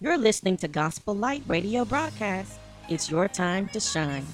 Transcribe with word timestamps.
You're 0.00 0.16
listening 0.16 0.56
to 0.58 0.68
Gospel 0.68 1.12
Light 1.12 1.42
Radio 1.48 1.84
broadcast. 1.84 2.60
It's 2.88 3.10
your 3.10 3.26
time 3.26 3.66
to 3.70 3.80
shine. 3.80 4.24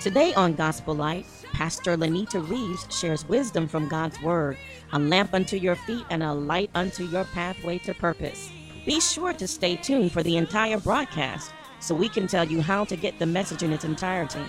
Today 0.00 0.32
on 0.32 0.54
Gospel 0.54 0.94
Light, 0.94 1.26
Pastor 1.52 1.98
Lenita 1.98 2.40
Reeves 2.48 2.86
shares 2.88 3.28
wisdom 3.28 3.68
from 3.68 3.90
God's 3.90 4.18
Word, 4.22 4.56
a 4.90 4.98
lamp 4.98 5.34
unto 5.34 5.58
your 5.58 5.76
feet 5.76 6.06
and 6.08 6.22
a 6.22 6.32
light 6.32 6.70
unto 6.74 7.04
your 7.04 7.24
pathway 7.24 7.76
to 7.80 7.92
purpose. 7.92 8.50
Be 8.86 9.02
sure 9.02 9.34
to 9.34 9.46
stay 9.46 9.76
tuned 9.76 10.12
for 10.12 10.22
the 10.22 10.38
entire 10.38 10.78
broadcast 10.78 11.52
so 11.78 11.94
we 11.94 12.08
can 12.08 12.26
tell 12.26 12.46
you 12.46 12.62
how 12.62 12.86
to 12.86 12.96
get 12.96 13.18
the 13.18 13.26
message 13.26 13.62
in 13.62 13.74
its 13.74 13.84
entirety. 13.84 14.40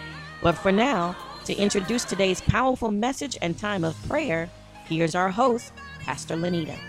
But 0.41 0.53
for 0.53 0.71
now, 0.71 1.13
to 1.43 1.53
introduce 1.53 2.05
today's 2.05 2.39
powerful 2.39 2.89
message 2.89 3.37
and 3.41 3.57
time 3.57 3.83
of 3.83 4.01
prayer, 4.07 4.49
here's 4.85 5.13
our 5.13 5.29
host, 5.29 5.73
Pastor 5.99 6.37
Lenita. 6.37 6.79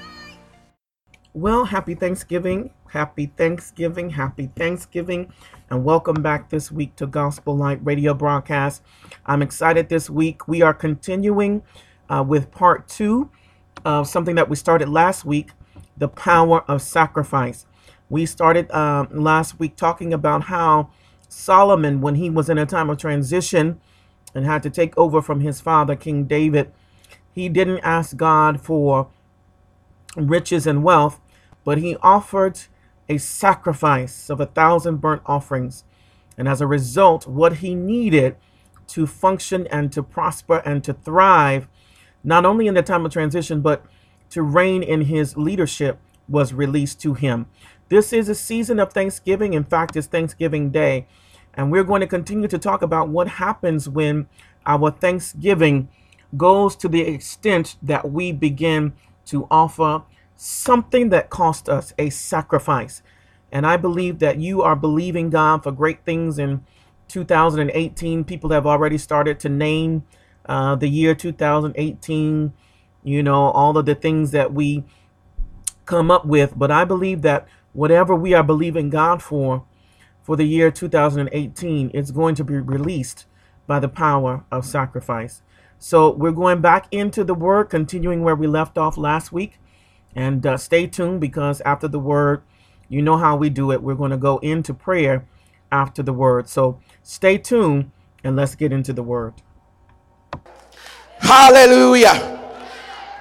Well, 1.33 1.65
happy 1.65 1.97
Thanksgiving. 1.97 2.71
Happy 2.95 3.27
Thanksgiving. 3.27 4.11
Happy 4.11 4.51
Thanksgiving. 4.55 5.33
And 5.69 5.85
welcome 5.85 6.23
back 6.23 6.49
this 6.49 6.71
week 6.71 6.95
to 6.95 7.09
Gospel 7.09 7.57
Light 7.57 7.81
Radio 7.83 8.15
broadcast. 8.15 8.85
I'm 9.27 9.43
excited 9.43 9.89
this 9.89 10.09
week. 10.09 10.47
We 10.47 10.63
are 10.63 10.73
continuing 10.73 11.65
uh, 12.09 12.25
with 12.25 12.53
part 12.53 12.87
two 12.87 13.31
of 13.85 14.07
something 14.07 14.37
that 14.37 14.49
we 14.49 14.55
started 14.55 14.89
last 14.89 15.25
week 15.25 15.51
the 15.97 16.07
power 16.07 16.61
of 16.71 16.83
sacrifice. 16.83 17.67
We 18.11 18.27
started 18.27 18.71
uh, 18.71 19.07
last 19.11 19.59
week 19.59 19.75
talking 19.75 20.15
about 20.15 20.45
how 20.45 20.91
Solomon, 21.29 22.01
when 22.01 22.15
he 22.15 22.31
was 22.31 22.49
in 22.49 22.59
a 22.59 22.67
time 22.67 22.91
of 22.91 22.99
transition 22.99 23.81
and 24.37 24.45
had 24.45 24.63
to 24.63 24.71
take 24.71 24.97
over 24.97 25.21
from 25.21 25.41
his 25.41 25.61
father, 25.61 25.97
King 25.97 26.27
David, 26.27 26.71
he 27.33 27.49
didn't 27.49 27.81
ask 27.81 28.17
God 28.17 28.61
for 28.61 29.09
riches 30.15 30.65
and 30.65 30.85
wealth 30.85 31.21
but 31.65 31.79
he 31.79 31.97
offered 32.03 32.61
a 33.09 33.19
sacrifice 33.19 34.31
of 34.31 34.41
a 34.41 34.47
thousand 34.47 34.97
burnt 34.97 35.23
offerings. 35.27 35.85
And 36.37 36.49
as 36.49 36.61
a 36.61 36.67
result, 36.67 37.27
what 37.27 37.57
he 37.57 37.75
needed 37.75 38.37
to 38.89 39.07
function 39.07 39.67
and 39.69 39.93
to 39.93 40.03
prosper 40.03 40.63
and 40.65 40.83
to 40.85 40.93
thrive, 40.93 41.69
not 42.23 42.45
only 42.45 42.67
in 42.67 42.75
the 42.75 42.83
time 42.83 43.07
of 43.07 43.13
transition, 43.13 43.61
but 43.61 43.85
to 44.31 44.43
reign 44.43 44.83
in 44.83 45.03
his 45.03 45.37
leadership, 45.37 45.99
was 46.29 46.55
released 46.55 47.01
to 47.03 47.15
him. 47.15 47.47
This 47.89 48.13
is 48.13 48.29
a 48.29 48.35
season 48.35 48.81
of 48.81 48.93
Thanksgiving. 48.93 49.53
In 49.53 49.65
fact, 49.65 49.97
it's 49.97 50.07
Thanksgiving 50.07 50.71
Day. 50.71 51.07
And 51.53 51.71
we're 51.71 51.85
going 51.85 52.01
to 52.01 52.07
continue 52.07 52.49
to 52.49 52.59
talk 52.59 52.83
about 52.83 53.09
what 53.09 53.29
happens 53.29 53.89
when 53.89 54.27
our 54.67 54.91
Thanksgiving 54.91 55.89
goes 56.37 56.75
to 56.77 56.89
the 56.89 57.03
extent 57.03 57.77
that 57.83 58.11
we 58.11 58.33
begin 58.33 58.95
to 59.27 59.47
offer 59.51 60.03
something 60.37 61.11
that 61.11 61.31
cost 61.31 61.69
us 61.69 61.93
a 61.99 62.11
sacrifice. 62.11 63.03
And 63.53 63.67
I 63.67 63.77
believe 63.77 64.19
that 64.19 64.39
you 64.39 64.63
are 64.63 64.77
believing 64.77 65.31
God 65.31 65.63
for 65.63 65.71
great 65.73 66.05
things 66.05 66.39
in 66.39 66.65
2018. 67.09 68.25
People 68.25 68.51
have 68.51 68.67
already 68.67 68.99
started 68.99 69.39
to 69.41 69.49
name 69.49 70.05
uh, 70.47 70.75
the 70.75 70.89
year 70.89 71.15
2018, 71.15 72.53
you 73.03 73.23
know, 73.23 73.35
all 73.35 73.79
of 73.79 73.87
the 73.87 73.95
things 73.95 74.33
that 74.33 74.53
we 74.53 74.85
come 75.87 76.11
up 76.11 76.25
with. 76.25 76.55
But 76.57 76.71
I 76.71 76.85
believe 76.85 77.23
that 77.23 77.47
whatever 77.73 78.15
we 78.15 78.35
are 78.35 78.43
believing 78.43 78.91
God 78.91 79.23
for, 79.23 79.65
for 80.23 80.37
the 80.37 80.45
year 80.45 80.71
2018, 80.71 81.91
is 81.91 82.11
going 82.11 82.35
to 82.35 82.45
be 82.45 82.57
released 82.57 83.27
by 83.67 83.79
the 83.79 83.89
power 83.89 84.45
of 84.51 84.65
sacrifice. 84.65 85.43
So 85.79 86.11
we're 86.11 86.33
going 86.33 86.61
back 86.61 86.87
into 86.91 87.25
the 87.25 87.35
word, 87.35 87.65
continuing 87.65 88.23
where 88.23 88.35
we 88.35 88.47
left 88.47 88.79
off 88.79 88.97
last 88.97 89.33
week. 89.33 89.59
And 90.15 90.45
uh, 90.47 90.57
stay 90.57 90.87
tuned 90.87 91.21
because 91.21 91.61
after 91.63 91.89
the 91.89 91.99
word, 91.99 92.43
you 92.89 93.03
know 93.03 93.17
how 93.17 93.37
we 93.37 93.51
do 93.51 93.73
it. 93.73 93.83
We're 93.83 93.95
going 93.95 94.11
to 94.11 94.17
go 94.17 94.39
into 94.39 94.75
prayer 94.75 95.27
after 95.73 96.03
the 96.03 96.13
word. 96.13 96.49
So 96.49 96.81
stay 97.03 97.39
tuned 97.39 97.91
and 98.23 98.37
let's 98.37 98.55
get 98.55 98.73
into 98.73 98.93
the 98.93 99.03
word. 99.03 99.35
Hallelujah. 101.19 102.41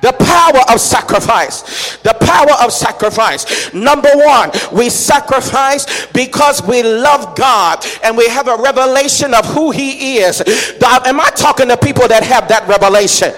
The 0.03 0.11
power 0.11 0.59
of 0.69 0.81
sacrifice. 0.81 1.95
The 1.97 2.13
power 2.13 2.51
of 2.61 2.73
sacrifice. 2.73 3.73
Number 3.73 4.09
one, 4.13 4.51
we 4.73 4.89
sacrifice 4.89 6.07
because 6.07 6.61
we 6.61 6.83
love 6.83 7.37
God 7.37 7.85
and 8.03 8.17
we 8.17 8.27
have 8.27 8.49
a 8.49 8.57
revelation 8.57 9.33
of 9.33 9.45
who 9.45 9.71
He 9.71 10.17
is. 10.17 10.41
am 10.81 11.21
I 11.21 11.29
talking 11.29 11.69
to 11.69 11.77
people 11.77 12.07
that 12.09 12.23
have 12.23 12.49
that 12.49 12.67
revelation? 12.67 13.33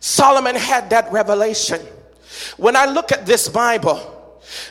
Solomon 0.00 0.56
had 0.56 0.90
that 0.90 1.12
revelation. 1.12 1.80
When 2.56 2.74
I 2.74 2.86
look 2.86 3.12
at 3.12 3.26
this 3.26 3.48
Bible, 3.48 4.16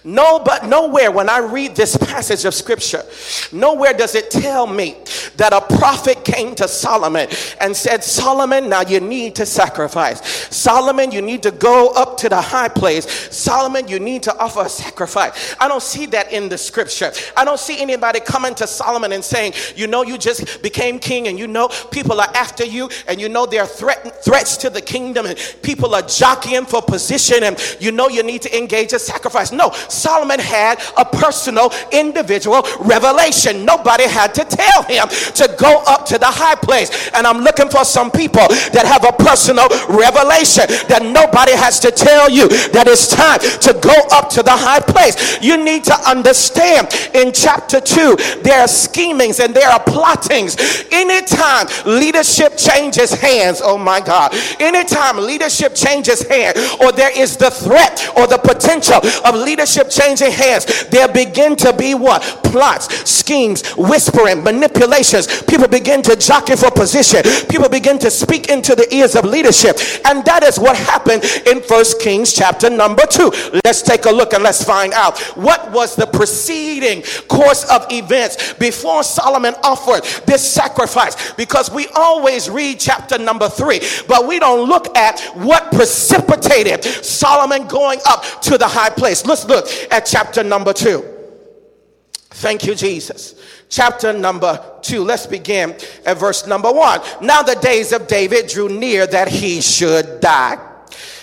no, 0.03 0.39
but 0.39 0.65
nowhere 0.65 1.11
when 1.11 1.29
I 1.29 1.37
read 1.37 1.75
this 1.75 1.95
passage 1.95 2.43
of 2.45 2.53
scripture, 2.53 3.03
nowhere 3.51 3.93
does 3.93 4.15
it 4.15 4.31
tell 4.31 4.67
me 4.67 4.97
that 5.37 5.53
a 5.53 5.58
prophet 5.79 6.25
came 6.25 6.53
to 6.55 6.67
Solomon 6.67 7.29
and 7.61 7.75
said, 7.75 8.03
Solomon, 8.03 8.67
now 8.67 8.81
you 8.81 8.99
need 8.99 9.33
to 9.35 9.45
sacrifice. 9.45 10.19
Solomon, 10.53 11.11
you 11.11 11.21
need 11.21 11.41
to 11.43 11.51
go 11.51 11.91
up 11.95 12.17
to 12.17 12.27
the 12.27 12.41
high 12.41 12.67
place. 12.67 13.05
Solomon, 13.35 13.87
you 13.87 13.97
need 13.97 14.21
to 14.23 14.37
offer 14.37 14.63
a 14.65 14.69
sacrifice. 14.69 15.55
I 15.57 15.69
don't 15.69 15.81
see 15.81 16.05
that 16.07 16.33
in 16.33 16.49
the 16.49 16.57
scripture. 16.57 17.13
I 17.37 17.45
don't 17.45 17.59
see 17.59 17.81
anybody 17.81 18.19
coming 18.19 18.53
to 18.55 18.67
Solomon 18.67 19.13
and 19.13 19.23
saying, 19.23 19.53
You 19.77 19.87
know, 19.87 20.03
you 20.03 20.17
just 20.17 20.61
became 20.61 20.99
king 20.99 21.29
and 21.29 21.39
you 21.39 21.47
know 21.47 21.69
people 21.91 22.19
are 22.19 22.29
after 22.35 22.65
you 22.65 22.89
and 23.07 23.21
you 23.21 23.29
know 23.29 23.45
there 23.45 23.61
are 23.61 23.67
threat, 23.67 24.21
threats 24.23 24.57
to 24.57 24.69
the 24.69 24.81
kingdom 24.81 25.25
and 25.27 25.37
people 25.61 25.95
are 25.95 26.01
jockeying 26.01 26.65
for 26.65 26.81
position 26.81 27.43
and 27.43 27.57
you 27.79 27.93
know 27.93 28.09
you 28.09 28.21
need 28.21 28.41
to 28.41 28.57
engage 28.57 28.91
a 28.91 28.99
sacrifice. 28.99 29.53
No, 29.53 29.71
Solomon 29.87 30.39
had 30.39 30.81
a 30.97 31.05
personal, 31.05 31.71
individual 31.93 32.63
revelation. 32.81 33.63
Nobody 33.63 34.03
had 34.03 34.35
to 34.35 34.43
tell 34.43 34.83
him 34.83 35.07
to 35.07 35.55
go 35.57 35.68
up 35.87 36.05
to 36.07 36.17
the 36.17 36.27
high 36.27 36.55
place. 36.55 37.09
And 37.13 37.25
I'm 37.25 37.39
looking 37.39 37.69
for 37.69 37.85
some 37.85 38.11
people 38.11 38.47
that 38.73 38.85
have 38.85 39.05
a 39.05 39.11
personal 39.11 39.69
revelation 39.87 40.65
that 40.89 41.01
nobody 41.03 41.53
has 41.53 41.79
to 41.81 41.91
tell 41.91 42.29
you 42.29 42.47
that 42.73 42.87
it's 42.87 43.07
time 43.07 43.39
to 43.39 43.71
go 43.79 43.95
up 44.11 44.29
to 44.31 44.43
the 44.43 44.55
high 44.55 44.79
place. 44.79 45.41
You 45.41 45.57
need 45.63 45.83
to 45.85 45.95
understand 46.07 46.89
in 47.13 47.31
chapter 47.31 47.79
2, 47.79 48.41
there 48.43 48.61
are 48.61 48.67
schemings 48.67 49.39
and 49.39 49.53
there 49.53 49.69
are 49.69 49.79
plottings. 49.79 50.57
Anytime 50.91 51.67
leadership 51.85 52.57
changes 52.57 53.13
hands, 53.13 53.61
oh 53.63 53.77
my 53.77 54.01
God, 54.01 54.33
anytime 54.59 55.17
leadership 55.17 55.75
changes 55.75 56.21
hands, 56.27 56.57
or 56.81 56.91
there 56.91 57.15
is 57.17 57.37
the 57.37 57.49
threat 57.49 58.09
or 58.17 58.27
the 58.27 58.37
potential 58.37 58.97
of 59.25 59.35
leadership 59.35 59.59
leadership 59.59 59.89
changing 59.89 60.31
hands, 60.31 60.85
there 60.89 61.07
begin 61.07 61.55
to 61.55 61.73
be 61.73 61.93
what? 61.93 62.21
Plots, 62.43 63.09
schemes, 63.09 63.67
whispering, 63.75 64.43
manipulations. 64.43 65.43
People 65.43 65.58
begin 65.67 66.01
to 66.03 66.15
jockey 66.15 66.55
for 66.55 66.71
position. 66.71 67.21
People 67.49 67.69
begin 67.69 67.99
to 67.99 68.11
speak 68.11 68.49
into 68.49 68.75
the 68.75 68.93
ears 68.93 69.15
of 69.15 69.25
leadership. 69.25 69.77
And 70.05 70.23
that 70.25 70.43
is 70.43 70.59
what 70.59 70.75
happened 70.75 71.23
in 71.45 71.61
First 71.61 72.01
Kings 72.01 72.33
chapter 72.33 72.69
number 72.69 73.05
2. 73.05 73.59
Let's 73.65 73.81
take 73.81 74.05
a 74.05 74.11
look 74.11 74.33
and 74.33 74.43
let's 74.43 74.63
find 74.63 74.93
out 74.93 75.19
what 75.35 75.71
was 75.71 75.95
the 75.95 76.07
preceding 76.07 77.03
course 77.27 77.69
of 77.69 77.85
events 77.91 78.53
before 78.53 79.03
Solomon 79.03 79.55
offered 79.63 80.03
this 80.25 80.47
sacrifice. 80.47 81.33
Because 81.33 81.71
we 81.71 81.87
always 81.95 82.49
read 82.49 82.79
chapter 82.79 83.17
number 83.17 83.49
3, 83.49 83.79
but 84.07 84.27
we 84.27 84.39
don't 84.39 84.67
look 84.67 84.95
at 84.95 85.19
what 85.35 85.71
precipitated 85.71 86.83
Solomon 86.83 87.67
going 87.67 87.99
up 88.07 88.23
to 88.41 88.57
the 88.57 88.67
high 88.67 88.89
place. 88.89 89.25
Let's 89.25 89.45
look 89.45 89.67
at 89.91 90.05
chapter 90.05 90.43
number 90.43 90.73
two. 90.73 91.18
Thank 92.31 92.65
you, 92.65 92.75
Jesus. 92.75 93.35
Chapter 93.69 94.13
number 94.13 94.63
two. 94.81 95.03
Let's 95.03 95.25
begin 95.25 95.75
at 96.05 96.17
verse 96.17 96.45
number 96.45 96.71
one. 96.71 97.01
Now 97.21 97.41
the 97.41 97.55
days 97.55 97.91
of 97.91 98.07
David 98.07 98.47
drew 98.47 98.69
near 98.69 99.07
that 99.07 99.27
he 99.27 99.61
should 99.61 100.19
die. 100.19 100.65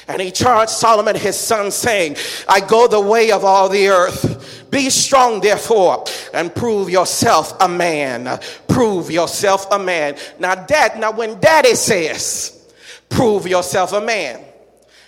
And 0.09 0.23
he 0.23 0.31
charged 0.31 0.71
Solomon 0.71 1.17
his 1.17 1.37
son, 1.37 1.73
saying, 1.73 2.17
I 2.49 2.61
go 2.61 2.87
the 2.87 3.01
way 3.01 3.33
of 3.33 3.45
all 3.45 3.69
the 3.69 3.89
earth. 3.89 4.69
Be 4.71 4.89
strong, 4.91 5.41
therefore, 5.41 6.05
and 6.33 6.55
prove 6.55 6.91
yourself 6.91 7.55
a 7.61 7.69
man. 7.69 8.39
Prove 8.69 9.11
yourself 9.11 9.67
a 9.73 9.79
man. 9.79 10.17
Now, 10.39 10.55
dad, 10.55 11.01
now 11.01 11.11
when 11.11 11.41
daddy 11.41 11.75
says, 11.75 12.73
prove 13.09 13.49
yourself 13.49 13.93
a 13.93 14.01
man, 14.01 14.45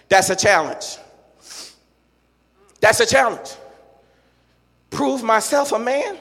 that's 0.08 0.30
a 0.30 0.36
challenge. 0.36 0.96
That's 2.80 2.98
a 3.00 3.06
challenge. 3.06 3.50
Prove 4.90 5.22
myself 5.22 5.72
a 5.72 5.78
man? 5.78 6.18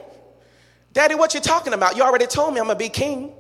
Daddy, 0.94 1.16
what 1.16 1.34
you 1.34 1.40
talking 1.40 1.74
about? 1.74 1.96
You 1.96 2.04
already 2.04 2.28
told 2.28 2.54
me 2.54 2.60
I'm 2.60 2.68
to 2.78 2.84
be 2.84 2.90
king. 2.90 3.34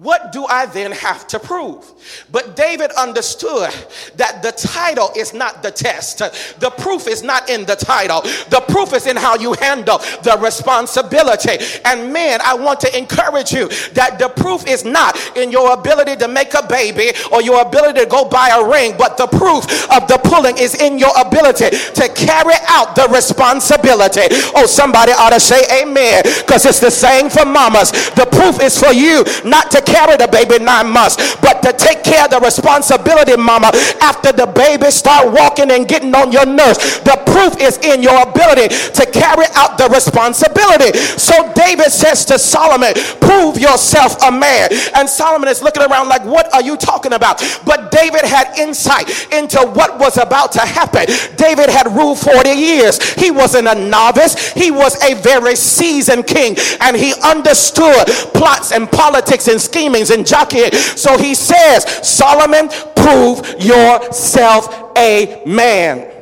What 0.00 0.30
do 0.30 0.46
I 0.46 0.66
then 0.66 0.92
have 0.92 1.26
to 1.28 1.40
prove? 1.40 1.84
But 2.30 2.54
David 2.54 2.92
understood 2.92 3.70
that 4.14 4.42
the 4.42 4.52
title 4.52 5.10
is 5.16 5.34
not 5.34 5.60
the 5.62 5.72
test. 5.72 6.18
The 6.60 6.70
proof 6.78 7.08
is 7.08 7.24
not 7.24 7.50
in 7.50 7.64
the 7.64 7.74
title. 7.74 8.20
The 8.22 8.62
proof 8.68 8.92
is 8.92 9.08
in 9.08 9.16
how 9.16 9.34
you 9.36 9.54
handle 9.54 9.98
the 10.22 10.38
responsibility. 10.40 11.58
And 11.84 12.12
man, 12.12 12.38
I 12.44 12.54
want 12.54 12.78
to 12.80 12.96
encourage 12.96 13.50
you 13.50 13.66
that 13.94 14.20
the 14.20 14.28
proof 14.28 14.68
is 14.68 14.84
not 14.84 15.18
in 15.36 15.50
your 15.50 15.72
ability 15.72 16.14
to 16.16 16.28
make 16.28 16.54
a 16.54 16.64
baby 16.64 17.10
or 17.32 17.42
your 17.42 17.62
ability 17.62 17.98
to 18.00 18.06
go 18.06 18.24
buy 18.24 18.50
a 18.50 18.64
ring, 18.70 18.94
but 18.96 19.16
the 19.16 19.26
proof 19.26 19.64
of 19.90 20.06
the 20.06 20.20
pulling 20.22 20.58
is 20.58 20.80
in 20.80 21.00
your 21.00 21.12
ability 21.18 21.70
to 21.70 22.08
carry 22.14 22.54
out 22.68 22.94
the 22.94 23.08
responsibility. 23.12 24.30
Oh, 24.54 24.66
somebody 24.66 25.10
ought 25.10 25.30
to 25.30 25.40
say 25.40 25.82
amen 25.82 26.22
because 26.22 26.66
it's 26.66 26.78
the 26.78 26.90
same 26.90 27.28
for 27.28 27.44
mamas. 27.44 27.90
The 28.14 28.28
proof 28.30 28.62
is 28.62 28.78
for 28.78 28.92
you 28.92 29.24
not 29.44 29.72
to 29.72 29.87
carry 29.88 30.16
the 30.16 30.28
baby 30.28 30.62
nine 30.62 30.92
months, 30.92 31.16
but 31.40 31.64
to 31.64 31.72
take 31.72 32.04
care 32.04 32.24
of 32.24 32.30
the 32.30 32.40
responsibility, 32.40 33.36
mama, 33.36 33.72
after 34.00 34.32
the 34.32 34.46
baby 34.46 34.90
start 34.90 35.32
walking 35.32 35.70
and 35.70 35.88
getting 35.88 36.14
on 36.14 36.30
your 36.32 36.46
nerves. 36.46 37.00
The 37.00 37.16
proof 37.26 37.56
is 37.60 37.78
in 37.78 38.02
your 38.02 38.20
ability 38.22 38.68
to 38.68 39.04
carry 39.10 39.46
out 39.54 39.78
the 39.78 39.88
responsibility. 39.88 40.96
So 41.16 41.52
David 41.54 41.90
says 41.90 42.24
to 42.26 42.38
Solomon, 42.38 42.92
prove 43.20 43.58
yourself 43.58 44.20
a 44.22 44.30
man. 44.30 44.68
And 44.94 45.08
Solomon 45.08 45.48
is 45.48 45.62
looking 45.62 45.82
around 45.82 46.08
like, 46.08 46.24
what 46.24 46.52
are 46.52 46.62
you 46.62 46.76
talking 46.76 47.12
about? 47.12 47.42
But 47.64 47.90
David 47.90 48.24
had 48.24 48.58
insight 48.58 49.32
into 49.32 49.58
what 49.58 49.98
was 49.98 50.18
about 50.18 50.52
to 50.52 50.60
happen. 50.60 51.06
David 51.36 51.70
had 51.70 51.86
ruled 51.94 52.18
40 52.18 52.50
years. 52.50 53.02
He 53.14 53.30
wasn't 53.30 53.68
a 53.68 53.74
novice. 53.74 54.52
He 54.52 54.70
was 54.70 55.00
a 55.02 55.14
very 55.14 55.56
seasoned 55.56 56.26
king 56.26 56.56
and 56.80 56.96
he 56.96 57.14
understood 57.24 58.06
plots 58.34 58.72
and 58.72 58.90
politics 58.90 59.48
and 59.48 59.60
schemings 59.68 60.10
and 60.10 60.26
jockeying. 60.26 60.72
So 60.72 61.18
he 61.18 61.34
says, 61.34 61.84
Solomon, 62.06 62.68
prove 62.96 63.40
yourself 63.60 64.92
a 64.96 65.42
man. 65.46 66.12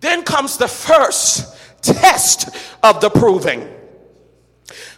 Then 0.00 0.22
comes 0.22 0.56
the 0.56 0.68
first 0.68 1.56
test 1.82 2.50
of 2.82 3.00
the 3.00 3.10
proving. 3.10 3.68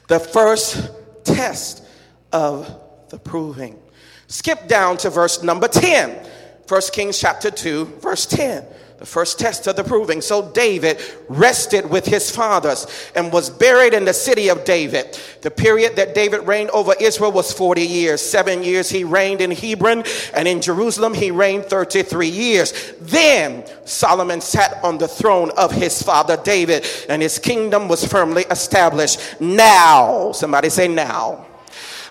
The 0.08 0.18
first 0.18 0.90
test 1.24 1.84
of 2.32 2.80
the 3.08 3.18
proving. 3.18 3.78
Skip 4.26 4.68
down 4.68 4.96
to 4.98 5.10
verse 5.10 5.42
number 5.42 5.68
10. 5.68 6.26
1 6.68 6.80
Kings 6.92 7.18
chapter 7.18 7.50
2, 7.50 7.84
verse 8.00 8.26
10 8.26 8.64
the 9.00 9.06
first 9.06 9.38
test 9.38 9.66
of 9.66 9.76
the 9.76 9.82
proving. 9.82 10.20
So 10.20 10.50
David 10.50 11.00
rested 11.26 11.88
with 11.88 12.04
his 12.04 12.30
fathers 12.30 12.86
and 13.16 13.32
was 13.32 13.48
buried 13.48 13.94
in 13.94 14.04
the 14.04 14.12
city 14.12 14.48
of 14.48 14.64
David. 14.66 15.18
The 15.40 15.50
period 15.50 15.96
that 15.96 16.14
David 16.14 16.46
reigned 16.46 16.68
over 16.70 16.92
Israel 17.00 17.32
was 17.32 17.50
40 17.50 17.80
years. 17.80 18.20
Seven 18.20 18.62
years 18.62 18.90
he 18.90 19.02
reigned 19.02 19.40
in 19.40 19.52
Hebron, 19.52 20.04
and 20.34 20.46
in 20.46 20.60
Jerusalem 20.60 21.14
he 21.14 21.30
reigned 21.30 21.64
33 21.64 22.28
years. 22.28 22.92
Then 23.00 23.64
Solomon 23.86 24.42
sat 24.42 24.84
on 24.84 24.98
the 24.98 25.08
throne 25.08 25.50
of 25.56 25.72
his 25.72 26.02
father 26.02 26.36
David, 26.36 26.86
and 27.08 27.22
his 27.22 27.38
kingdom 27.38 27.88
was 27.88 28.04
firmly 28.04 28.44
established. 28.50 29.40
Now, 29.40 30.32
somebody 30.32 30.68
say 30.68 30.88
now. 30.88 31.46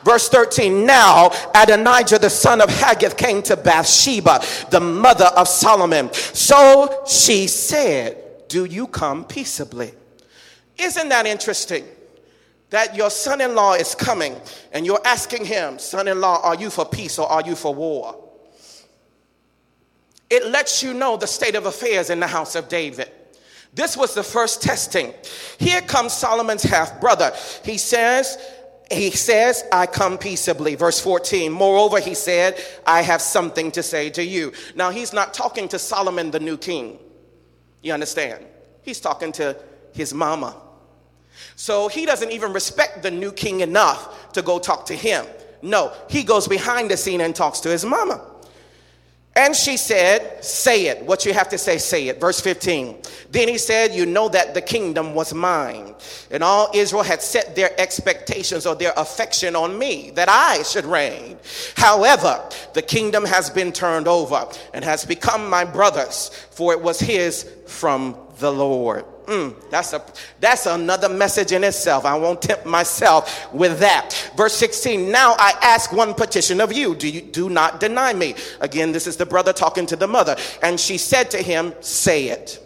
Verse 0.04 0.30
13 0.30 0.86
Now 0.86 1.32
Adonijah 1.56 2.20
the 2.20 2.30
son 2.30 2.62
of 2.62 2.70
Haggith 2.70 3.18
came 3.18 3.42
to 3.44 3.58
Bathsheba, 3.58 4.42
the 4.70 4.80
mother 4.80 5.30
of 5.36 5.48
Solomon. 5.48 6.14
So 6.14 7.04
she 7.08 7.48
said, 7.48 8.48
Do 8.48 8.66
you 8.66 8.88
come 8.88 9.26
peaceably? 9.26 9.94
Isn't 10.78 11.10
that 11.10 11.26
interesting? 11.26 11.86
That 12.70 12.96
your 12.96 13.10
son 13.10 13.42
in 13.42 13.56
law 13.56 13.74
is 13.74 13.96
coming 13.96 14.40
and 14.72 14.86
you're 14.86 15.02
asking 15.04 15.46
him, 15.46 15.80
Son 15.80 16.08
in 16.08 16.22
law, 16.22 16.40
are 16.44 16.56
you 16.56 16.70
for 16.70 16.86
peace 16.86 17.18
or 17.18 17.28
are 17.28 17.42
you 17.42 17.56
for 17.56 17.74
war? 17.74 18.16
It 20.30 20.46
lets 20.46 20.84
you 20.84 20.94
know 20.94 21.18
the 21.18 21.26
state 21.26 21.56
of 21.56 21.66
affairs 21.66 22.12
in 22.12 22.20
the 22.20 22.28
house 22.28 22.56
of 22.56 22.70
David. 22.70 23.12
This 23.74 23.98
was 23.98 24.14
the 24.14 24.24
first 24.24 24.62
testing. 24.62 25.14
Here 25.58 25.82
comes 25.82 26.14
Solomon's 26.14 26.64
half 26.64 27.00
brother. 27.00 27.34
He 27.64 27.78
says, 27.78 28.38
he 28.92 29.12
says, 29.12 29.64
I 29.72 29.86
come 29.86 30.18
peaceably. 30.18 30.76
Verse 30.76 31.00
14. 31.00 31.52
Moreover, 31.52 32.00
he 32.00 32.14
said, 32.16 32.60
I 32.86 33.02
have 33.02 33.22
something 33.22 33.72
to 33.72 33.84
say 33.84 34.10
to 34.12 34.24
you. 34.24 34.52
Now, 34.76 34.90
he's 34.90 35.14
not 35.14 35.34
talking 35.34 35.68
to 35.70 35.80
Solomon, 35.80 36.32
the 36.32 36.40
new 36.40 36.58
king. 36.58 37.00
You 37.82 37.94
understand? 37.94 38.46
He's 38.82 39.00
talking 39.00 39.32
to 39.34 39.56
his 39.94 40.14
mama. 40.14 40.56
So 41.56 41.88
he 41.88 42.06
doesn't 42.06 42.32
even 42.32 42.54
respect 42.54 43.04
the 43.04 43.12
new 43.12 43.32
king 43.32 43.62
enough 43.62 44.32
to 44.34 44.42
go 44.42 44.60
talk 44.60 44.86
to 44.88 44.96
him. 44.96 45.26
No, 45.62 45.94
he 46.10 46.24
goes 46.24 46.48
behind 46.48 46.90
the 46.90 46.98
scene 46.98 47.22
and 47.22 47.36
talks 47.36 47.60
to 47.62 47.70
his 47.70 47.86
mama. 47.86 48.22
And 49.36 49.56
she 49.56 49.78
said, 49.78 50.44
Say 50.44 50.88
it. 50.88 51.06
What 51.06 51.26
you 51.26 51.34
have 51.34 51.50
to 51.50 51.58
say, 51.58 51.78
say 51.78 52.08
it. 52.08 52.20
Verse 52.20 52.42
15. 52.42 52.98
Then 53.32 53.48
he 53.48 53.58
said, 53.58 53.94
You 53.94 54.06
know 54.06 54.28
that 54.30 54.54
the 54.54 54.62
kingdom 54.62 55.14
was 55.14 55.34
mine. 55.34 55.96
And 56.32 56.44
all 56.44 56.70
Israel 56.74 57.04
had 57.04 57.22
set 57.22 57.56
their 57.56 57.80
expectations 57.80 58.66
or 58.66 58.76
their 58.76 58.94
affection 58.98 59.56
on 59.56 59.78
me, 59.78 60.12
that 60.12 60.30
I 60.30 60.64
should 60.64 60.86
reign. 60.86 61.38
However, 61.76 62.44
the 62.74 62.82
kingdom 62.82 63.24
has 63.26 63.50
been 63.50 63.72
turned 63.72 64.08
over 64.08 64.48
and 64.74 64.84
has 64.84 65.06
become 65.06 65.50
my 65.50 65.64
brother's, 65.64 66.30
for 66.52 66.74
it 66.74 66.82
was 66.82 67.00
his 67.00 67.50
from 67.68 68.16
the 68.40 68.52
Lord. 68.52 69.06
Mm, 69.26 69.70
that's 69.70 69.94
a 69.94 70.04
that's 70.40 70.66
another 70.66 71.08
message 71.08 71.52
in 71.52 71.64
itself. 71.64 72.04
I 72.04 72.18
won't 72.18 72.42
tempt 72.42 72.66
myself 72.66 73.54
with 73.54 73.80
that. 73.80 74.32
Verse 74.36 74.56
16. 74.56 75.12
Now 75.12 75.36
I 75.38 75.54
ask 75.62 75.92
one 75.94 76.16
petition 76.16 76.60
of 76.60 76.74
you. 76.74 76.96
Do 76.96 77.08
you 77.08 77.22
do 77.22 77.50
not 77.50 77.80
deny 77.80 78.14
me? 78.14 78.36
Again, 78.60 78.92
this 78.92 79.06
is 79.06 79.18
the 79.18 79.26
brother 79.28 79.54
talking 79.54 79.86
to 79.86 79.96
the 79.96 80.08
mother. 80.08 80.36
And 80.64 80.80
she 80.80 80.98
said 80.98 81.30
to 81.32 81.38
him, 81.38 81.76
Say 81.82 82.30
it. 82.30 82.60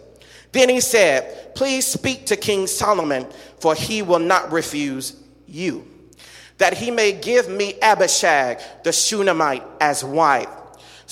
Then 0.52 0.68
he 0.68 0.80
said, 0.80 1.54
Please 1.54 1.86
speak 1.86 2.26
to 2.26 2.36
King 2.36 2.66
Solomon, 2.66 3.26
for 3.58 3.74
he 3.74 4.02
will 4.02 4.20
not 4.20 4.50
refuse 4.50 5.20
you, 5.46 5.86
that 6.58 6.74
he 6.78 6.90
may 6.90 7.12
give 7.12 7.48
me 7.48 7.74
Abishag 7.82 8.58
the 8.84 8.92
Shunammite 8.92 9.64
as 9.80 10.02
wife. 10.02 10.48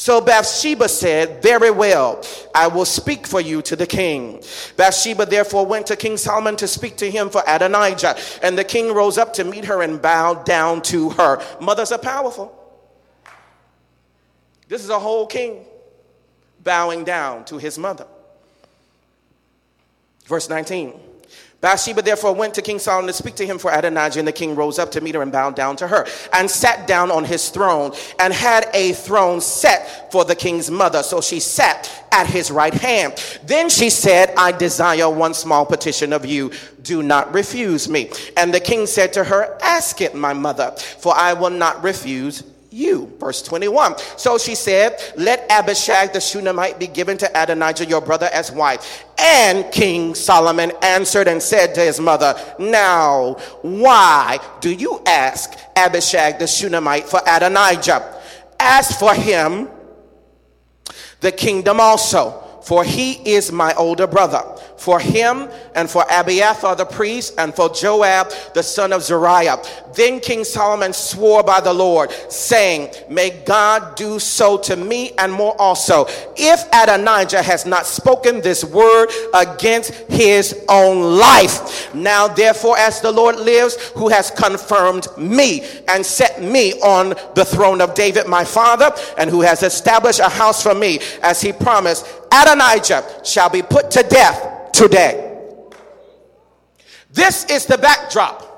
So 0.03 0.21
Bathsheba 0.21 0.89
said, 0.89 1.41
Very 1.45 1.71
well, 1.71 2.27
I 2.53 2.67
will 2.67 2.85
speak 2.85 3.25
for 3.25 3.41
you 3.41 3.63
to 3.63 3.77
the 3.77 3.87
king. 3.87 4.43
Bathsheba 4.77 5.27
therefore 5.27 5.65
went 5.65 5.87
to 5.87 5.95
King 5.95 6.17
Solomon 6.17 6.57
to 6.57 6.67
speak 6.67 6.97
to 6.97 7.09
him 7.09 7.31
for 7.31 7.41
Adonijah. 7.47 8.17
And 8.43 8.59
the 8.59 8.65
king 8.65 8.93
rose 8.93 9.17
up 9.17 9.33
to 9.35 9.45
meet 9.45 9.67
her 9.67 9.81
and 9.81 10.03
bowed 10.03 10.45
down 10.45 10.83
to 10.91 11.11
her. 11.11 11.41
Mothers 11.61 11.93
are 11.93 12.01
powerful. 12.01 12.53
This 14.67 14.83
is 14.83 14.91
a 14.91 14.99
whole 14.99 15.29
king 15.29 15.65
bowing 16.65 17.05
down 17.05 17.45
to 17.45 17.59
his 17.59 17.79
mother. 17.79 18.09
Verse 20.25 20.49
19. 20.49 20.99
Bathsheba 21.63 22.03
therefore 22.03 22.35
went 22.35 22.55
to 22.55 22.63
King 22.63 22.81
Solomon 22.81 23.07
to 23.07 23.13
speak 23.13 23.37
to 23.37 23.47
him 23.47 23.57
for 23.57 23.71
Adonijah, 23.71 24.19
and 24.19 24.27
the 24.27 24.33
king 24.33 24.57
rose 24.57 24.81
up 24.81 24.91
to 24.91 25.01
meet 25.01 25.15
her 25.15 25.23
and 25.23 25.31
bowed 25.31 25.55
down 25.55 25.77
to 25.77 25.87
her, 25.87 26.05
and 26.33 26.51
sat 26.51 26.89
down 26.89 27.13
on 27.13 27.25
his 27.25 27.51
throne, 27.51 27.93
and 28.19 28.33
had 28.35 28.67
a 28.75 28.95
throne 28.95 29.41
set 29.41 30.11
for 30.11 30.25
the 30.25 30.35
king's 30.35 30.73
mother. 30.73 31.05
So 31.05 31.21
she 31.21 31.39
sat 31.39 31.89
at 32.11 32.27
his 32.27 32.51
right 32.51 32.75
hand. 32.75 33.15
Then 33.45 33.71
she 33.71 33.91
said, 33.91 34.35
I 34.37 34.51
desire 34.51 35.09
one 35.09 35.35
small 35.35 35.65
petition 35.65 36.13
of 36.13 36.27
you. 36.27 36.51
Do 36.83 37.01
not 37.01 37.33
refuse 37.33 37.89
me. 37.89 38.11
And 38.37 38.53
the 38.53 38.59
king 38.59 38.87
said 38.87 39.13
to 39.13 39.23
her, 39.23 39.57
Ask 39.63 40.01
it, 40.01 40.17
my 40.17 40.33
mother, 40.33 40.73
for 40.99 41.15
I 41.17 41.33
will 41.33 41.51
not 41.51 41.81
refuse 41.85 42.43
you. 42.73 43.13
Verse 43.19 43.43
21. 43.43 43.95
So 44.17 44.39
she 44.39 44.55
said, 44.55 45.01
Let 45.17 45.51
Abishag 45.51 46.13
the 46.13 46.21
Shunammite 46.21 46.79
be 46.79 46.87
given 46.87 47.19
to 47.19 47.31
Adonijah 47.41 47.87
your 47.87 48.01
brother 48.01 48.29
as 48.33 48.51
wife. 48.51 49.05
And 49.19 49.71
King 49.73 50.15
Solomon 50.15 50.73
answered 50.83 51.29
and 51.29 51.43
said 51.43 51.75
to 51.75 51.81
his 51.81 52.01
mother, 52.01 52.35
Now, 52.59 53.35
why 53.63 54.39
do 54.61 54.73
you 54.73 55.03
ask 55.07 55.53
Abishag 55.77 56.39
the 56.39 56.47
Shunammite 56.47 57.05
for 57.05 57.21
Adonijah? 57.27 58.21
Ask 58.59 58.99
for 58.99 59.15
him 59.15 59.69
the 61.21 61.33
kingdom 61.33 61.79
also 61.81 62.43
for 62.63 62.85
he 62.85 63.13
is 63.29 63.53
my 63.53 63.75
older 63.75 64.07
brother. 64.07 64.43
For 64.83 64.99
him 64.99 65.49
and 65.77 65.89
for 65.89 66.05
Abiathar 66.11 66.75
the 66.75 66.85
priest 66.85 67.35
and 67.39 67.55
for 67.55 67.69
Joab 67.69 68.33
the 68.53 68.65
son 68.65 68.93
of 68.93 69.05
Zeruiah. 69.05 69.63
Then 69.95 70.19
King 70.19 70.43
Solomon 70.43 70.93
swore 70.93 71.45
by 71.45 71.61
the 71.61 71.73
Lord, 71.73 72.11
saying, 72.29 72.93
May 73.09 73.31
God 73.31 73.95
do 73.95 74.19
so 74.19 74.59
to 74.59 74.75
me 74.75 75.13
and 75.19 75.33
more 75.33 75.55
also, 75.61 76.07
if 76.37 76.67
Adonijah 76.73 77.45
has 77.45 77.65
not 77.65 77.87
spoken 77.87 78.41
this 78.41 78.65
word 78.65 79.09
against 79.33 79.93
his 80.11 80.65
own 80.69 81.17
life. 81.17 81.95
Now 81.95 82.27
therefore, 82.27 82.77
as 82.77 83.01
the 83.01 83.13
Lord 83.13 83.37
lives, 83.37 83.77
who 83.91 84.09
has 84.09 84.33
confirmed 84.33 85.07
me 85.17 85.65
and 85.87 86.05
set 86.05 86.43
me 86.43 86.73
on 86.81 87.11
the 87.37 87.45
throne 87.45 87.81
of 87.81 87.95
David 87.95 88.27
my 88.27 88.45
father, 88.45 88.91
and 89.17 89.31
who 89.31 89.43
has 89.43 89.63
established 89.63 90.19
a 90.19 90.29
house 90.29 90.61
for 90.61 90.75
me, 90.75 90.99
as 91.23 91.41
he 91.41 91.53
promised, 91.53 92.05
Adonijah 92.33 93.21
shall 93.25 93.49
be 93.49 93.63
put 93.63 93.89
to 93.93 94.03
death 94.03 94.49
today. 94.73 95.39
This 97.11 97.45
is 97.47 97.67
the 97.67 97.79
backdrop. 97.79 98.52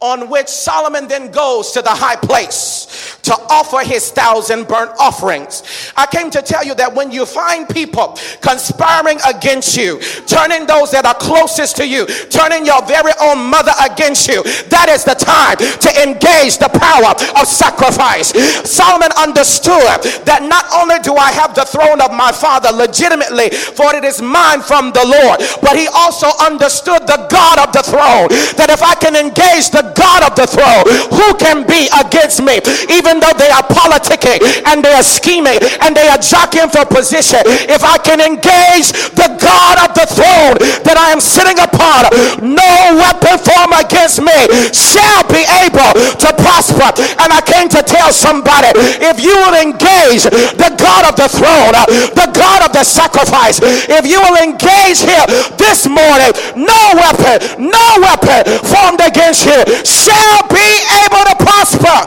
On 0.00 0.28
which 0.28 0.48
Solomon 0.48 1.08
then 1.08 1.30
goes 1.30 1.72
to 1.72 1.80
the 1.80 1.90
high 1.90 2.16
place 2.16 3.16
to 3.22 3.32
offer 3.48 3.80
his 3.80 4.12
thousand 4.12 4.68
burnt 4.68 4.92
offerings. 5.00 5.62
I 5.96 6.06
came 6.06 6.30
to 6.30 6.42
tell 6.42 6.62
you 6.62 6.74
that 6.76 6.94
when 6.94 7.10
you 7.10 7.24
find 7.24 7.68
people 7.68 8.16
conspiring 8.40 9.18
against 9.26 9.76
you, 9.76 9.98
turning 10.28 10.66
those 10.66 10.92
that 10.92 11.06
are 11.08 11.16
closest 11.16 11.76
to 11.82 11.88
you, 11.88 12.06
turning 12.30 12.66
your 12.68 12.84
very 12.86 13.10
own 13.18 13.50
mother 13.50 13.72
against 13.82 14.28
you, 14.28 14.44
that 14.68 14.86
is 14.92 15.02
the 15.02 15.16
time 15.16 15.56
to 15.58 15.90
engage 16.04 16.60
the 16.60 16.70
power 16.70 17.16
of 17.40 17.48
sacrifice. 17.48 18.30
Solomon 18.68 19.10
understood 19.16 20.04
that 20.28 20.44
not 20.44 20.68
only 20.76 21.00
do 21.00 21.16
I 21.16 21.32
have 21.32 21.56
the 21.56 21.64
throne 21.64 22.04
of 22.04 22.12
my 22.12 22.30
father 22.30 22.70
legitimately, 22.70 23.50
for 23.50 23.90
it 23.96 24.04
is 24.04 24.20
mine 24.20 24.60
from 24.60 24.92
the 24.92 25.02
Lord, 25.02 25.40
but 25.64 25.74
he 25.74 25.88
also 25.88 26.30
understood 26.38 27.08
the 27.08 27.26
God 27.26 27.58
of 27.64 27.72
the 27.72 27.82
throne. 27.82 28.28
That 28.54 28.70
if 28.70 28.86
I 28.86 28.94
can 28.94 29.16
engage 29.16 29.74
the 29.74 29.85
God 29.94 30.26
of 30.26 30.34
the 30.34 30.46
throne, 30.46 30.84
who 31.12 31.34
can 31.36 31.66
be 31.66 31.88
against 31.92 32.42
me? 32.42 32.58
Even 32.90 33.20
though 33.20 33.36
they 33.36 33.50
are 33.50 33.64
politicking 33.66 34.40
and 34.66 34.82
they 34.82 34.92
are 34.92 35.06
scheming 35.06 35.58
and 35.82 35.94
they 35.94 36.08
are 36.08 36.18
jockeying 36.18 36.70
for 36.70 36.84
position, 36.86 37.42
if 37.68 37.84
I 37.84 37.98
can 37.98 38.20
engage 38.20 38.92
the 39.14 39.28
God 39.38 39.76
of 39.86 39.90
the 39.94 40.06
throne 40.08 40.56
that 40.82 40.96
I 40.96 41.12
am 41.12 41.20
sitting 41.20 41.58
upon, 41.60 42.08
no 42.42 42.72
weapon 42.96 43.36
formed 43.38 43.76
against 43.76 44.22
me 44.22 44.36
shall 44.72 45.22
be 45.28 45.44
able 45.62 45.92
to 45.94 46.28
prosper. 46.40 46.90
And 47.22 47.28
I 47.32 47.40
came 47.44 47.68
to 47.76 47.82
tell 47.82 48.12
somebody 48.12 48.72
if 49.02 49.20
you 49.22 49.34
will 49.34 49.56
engage 49.56 50.24
the 50.26 50.70
God 50.76 51.08
of 51.08 51.14
the 51.16 51.28
throne, 51.28 51.74
the 52.16 52.28
God 52.32 52.66
of 52.66 52.72
the 52.72 52.84
sacrifice, 52.84 53.60
if 53.62 54.04
you 54.06 54.20
will 54.20 54.38
engage 54.40 55.02
here 55.02 55.26
this 55.56 55.86
morning, 55.86 56.32
no 56.56 56.80
weapon, 56.96 57.68
no 57.70 57.86
weapon 58.00 58.44
formed 58.64 59.00
against 59.04 59.46
you 59.46 59.58
shall 59.84 60.48
be 60.48 60.68
able 61.04 61.24
to 61.30 61.36
prosper. 61.38 61.98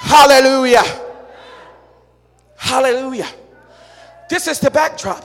Hallelujah. 0.00 0.84
Hallelujah. 2.56 3.28
This 4.28 4.48
is 4.48 4.58
the 4.60 4.70
backdrop 4.70 5.24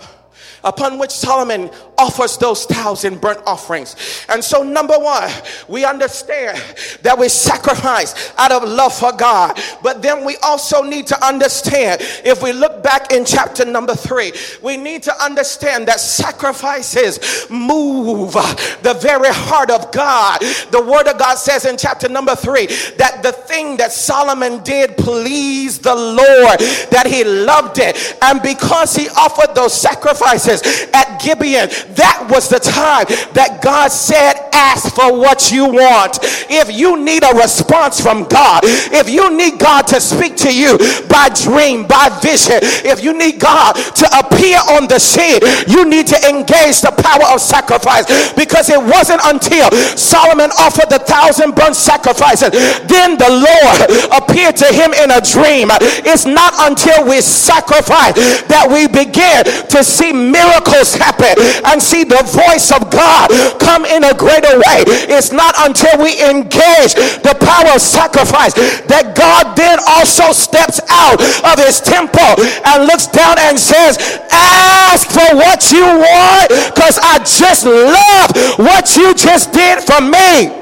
upon 0.64 0.98
which 0.98 1.12
Solomon 1.12 1.70
offers 1.98 2.38
those 2.38 2.66
thousand 2.66 3.22
burnt 3.22 3.40
offerings. 3.46 4.26
And 4.30 4.44
so, 4.44 4.64
number 4.64 4.98
one, 4.98 5.30
we 5.68 5.86
understand 5.86 6.62
that 7.04 7.18
we 7.18 7.30
sacrifice 7.30 8.34
out 8.38 8.52
of 8.52 8.68
love 8.68 8.94
for 8.94 9.12
God. 9.12 9.60
But 9.84 10.02
then 10.02 10.26
we 10.26 10.38
also 10.38 10.82
need 10.82 11.08
to 11.08 11.26
understand, 11.26 12.02
if 12.26 12.42
we 12.42 12.54
look 12.54 12.84
back 12.84 13.12
in 13.12 13.24
chapter 13.24 13.66
number 13.66 13.96
three, 13.96 14.34
we 14.64 14.78
need 14.78 15.04
to 15.04 15.24
understand 15.24 15.88
that 15.88 16.00
sacrifices 16.00 17.20
move 17.50 18.34
the 18.82 18.98
very 19.02 19.30
heart 19.32 19.70
of 19.70 19.92
God. 19.92 20.42
The 20.72 20.82
word 20.82 21.08
of 21.08 21.18
God 21.18 21.36
says 21.36 21.66
in 21.66 21.78
chapter 21.78 22.10
number 22.10 22.36
three 22.36 22.68
that 22.98 23.22
the 23.22 23.32
thing 23.32 23.78
that 23.78 23.92
Solomon 23.92 24.64
did 24.64 24.98
pleased 24.98 25.84
the 25.84 25.96
Lord, 25.96 26.60
that 26.90 27.06
he 27.06 27.24
loved 27.24 27.78
it. 27.80 28.18
And 28.22 28.42
because 28.42 28.96
he 28.96 29.08
offered 29.10 29.54
those 29.56 29.74
sacrifices, 29.80 30.51
at 30.94 31.22
Gibeon, 31.22 31.70
that 31.96 32.28
was 32.30 32.50
the 32.50 32.60
time 32.60 33.06
that 33.34 33.62
God 33.62 33.92
said, 33.92 34.36
Ask 34.54 34.94
for 34.94 35.18
what 35.18 35.52
you 35.52 35.66
want. 35.66 36.20
If 36.52 36.76
you 36.76 37.00
need 37.00 37.24
a 37.24 37.34
response 37.36 38.00
from 38.00 38.26
God, 38.26 38.62
if 38.64 39.10
you 39.10 39.36
need 39.36 39.60
God 39.60 39.88
to 39.88 40.00
speak 40.00 40.36
to 40.46 40.52
you 40.54 40.78
by 41.08 41.30
dream, 41.34 41.88
by 41.88 42.10
vision, 42.22 42.60
if 42.86 43.04
you 43.04 43.18
need 43.18 43.40
God 43.40 43.74
to 43.76 44.06
appear 44.12 44.60
on 44.76 44.88
the 44.88 45.00
scene, 45.00 45.40
you 45.68 45.88
need 45.88 46.08
to 46.08 46.20
engage 46.30 46.82
the 46.82 46.94
power 46.94 47.34
of 47.34 47.42
sacrifice 47.42 48.06
because 48.34 48.70
it 48.70 48.80
wasn't 48.80 49.22
until 49.26 49.72
Solomon 49.98 50.52
offered 50.60 50.90
the 50.90 51.00
thousand 51.00 51.56
burnt 51.56 51.76
sacrifices, 51.76 52.52
then 52.88 53.18
the 53.18 53.32
Lord 53.32 53.80
appeared 54.14 54.58
to 54.58 54.68
him 54.70 54.94
in 54.94 55.12
a 55.12 55.22
dream. 55.22 55.70
It's 56.06 56.26
not 56.26 56.54
until 56.70 57.08
we 57.08 57.22
sacrifice 57.22 58.14
that 58.48 58.68
we 58.70 58.88
begin 58.88 59.44
to 59.70 59.84
see 59.84 60.12
miracles 60.14 60.41
miracles 60.42 60.96
happen 60.96 61.38
and 61.70 61.82
see 61.82 62.04
the 62.04 62.22
voice 62.26 62.72
of 62.74 62.90
God 62.90 63.30
come 63.60 63.86
in 63.86 64.04
a 64.04 64.14
greater 64.14 64.58
way. 64.58 64.82
It's 65.10 65.32
not 65.32 65.54
until 65.62 66.02
we 66.02 66.18
engage 66.22 66.98
the 67.22 67.38
power 67.38 67.76
of 67.76 67.82
sacrifice 67.82 68.54
that 68.90 69.14
God 69.14 69.56
then 69.56 69.78
also 69.86 70.34
steps 70.34 70.82
out 70.90 71.22
of 71.46 71.56
his 71.62 71.80
temple 71.82 72.34
and 72.66 72.88
looks 72.90 73.08
down 73.08 73.38
and 73.40 73.60
says, 73.60 73.98
Ask 74.32 75.10
for 75.10 75.36
what 75.38 75.72
you 75.72 75.86
want 75.86 76.50
because 76.74 76.98
I 77.02 77.20
just 77.20 77.66
love 77.66 78.30
what 78.58 78.96
you 78.98 79.14
just 79.14 79.54
did 79.54 79.84
for 79.84 80.02
me. 80.02 80.58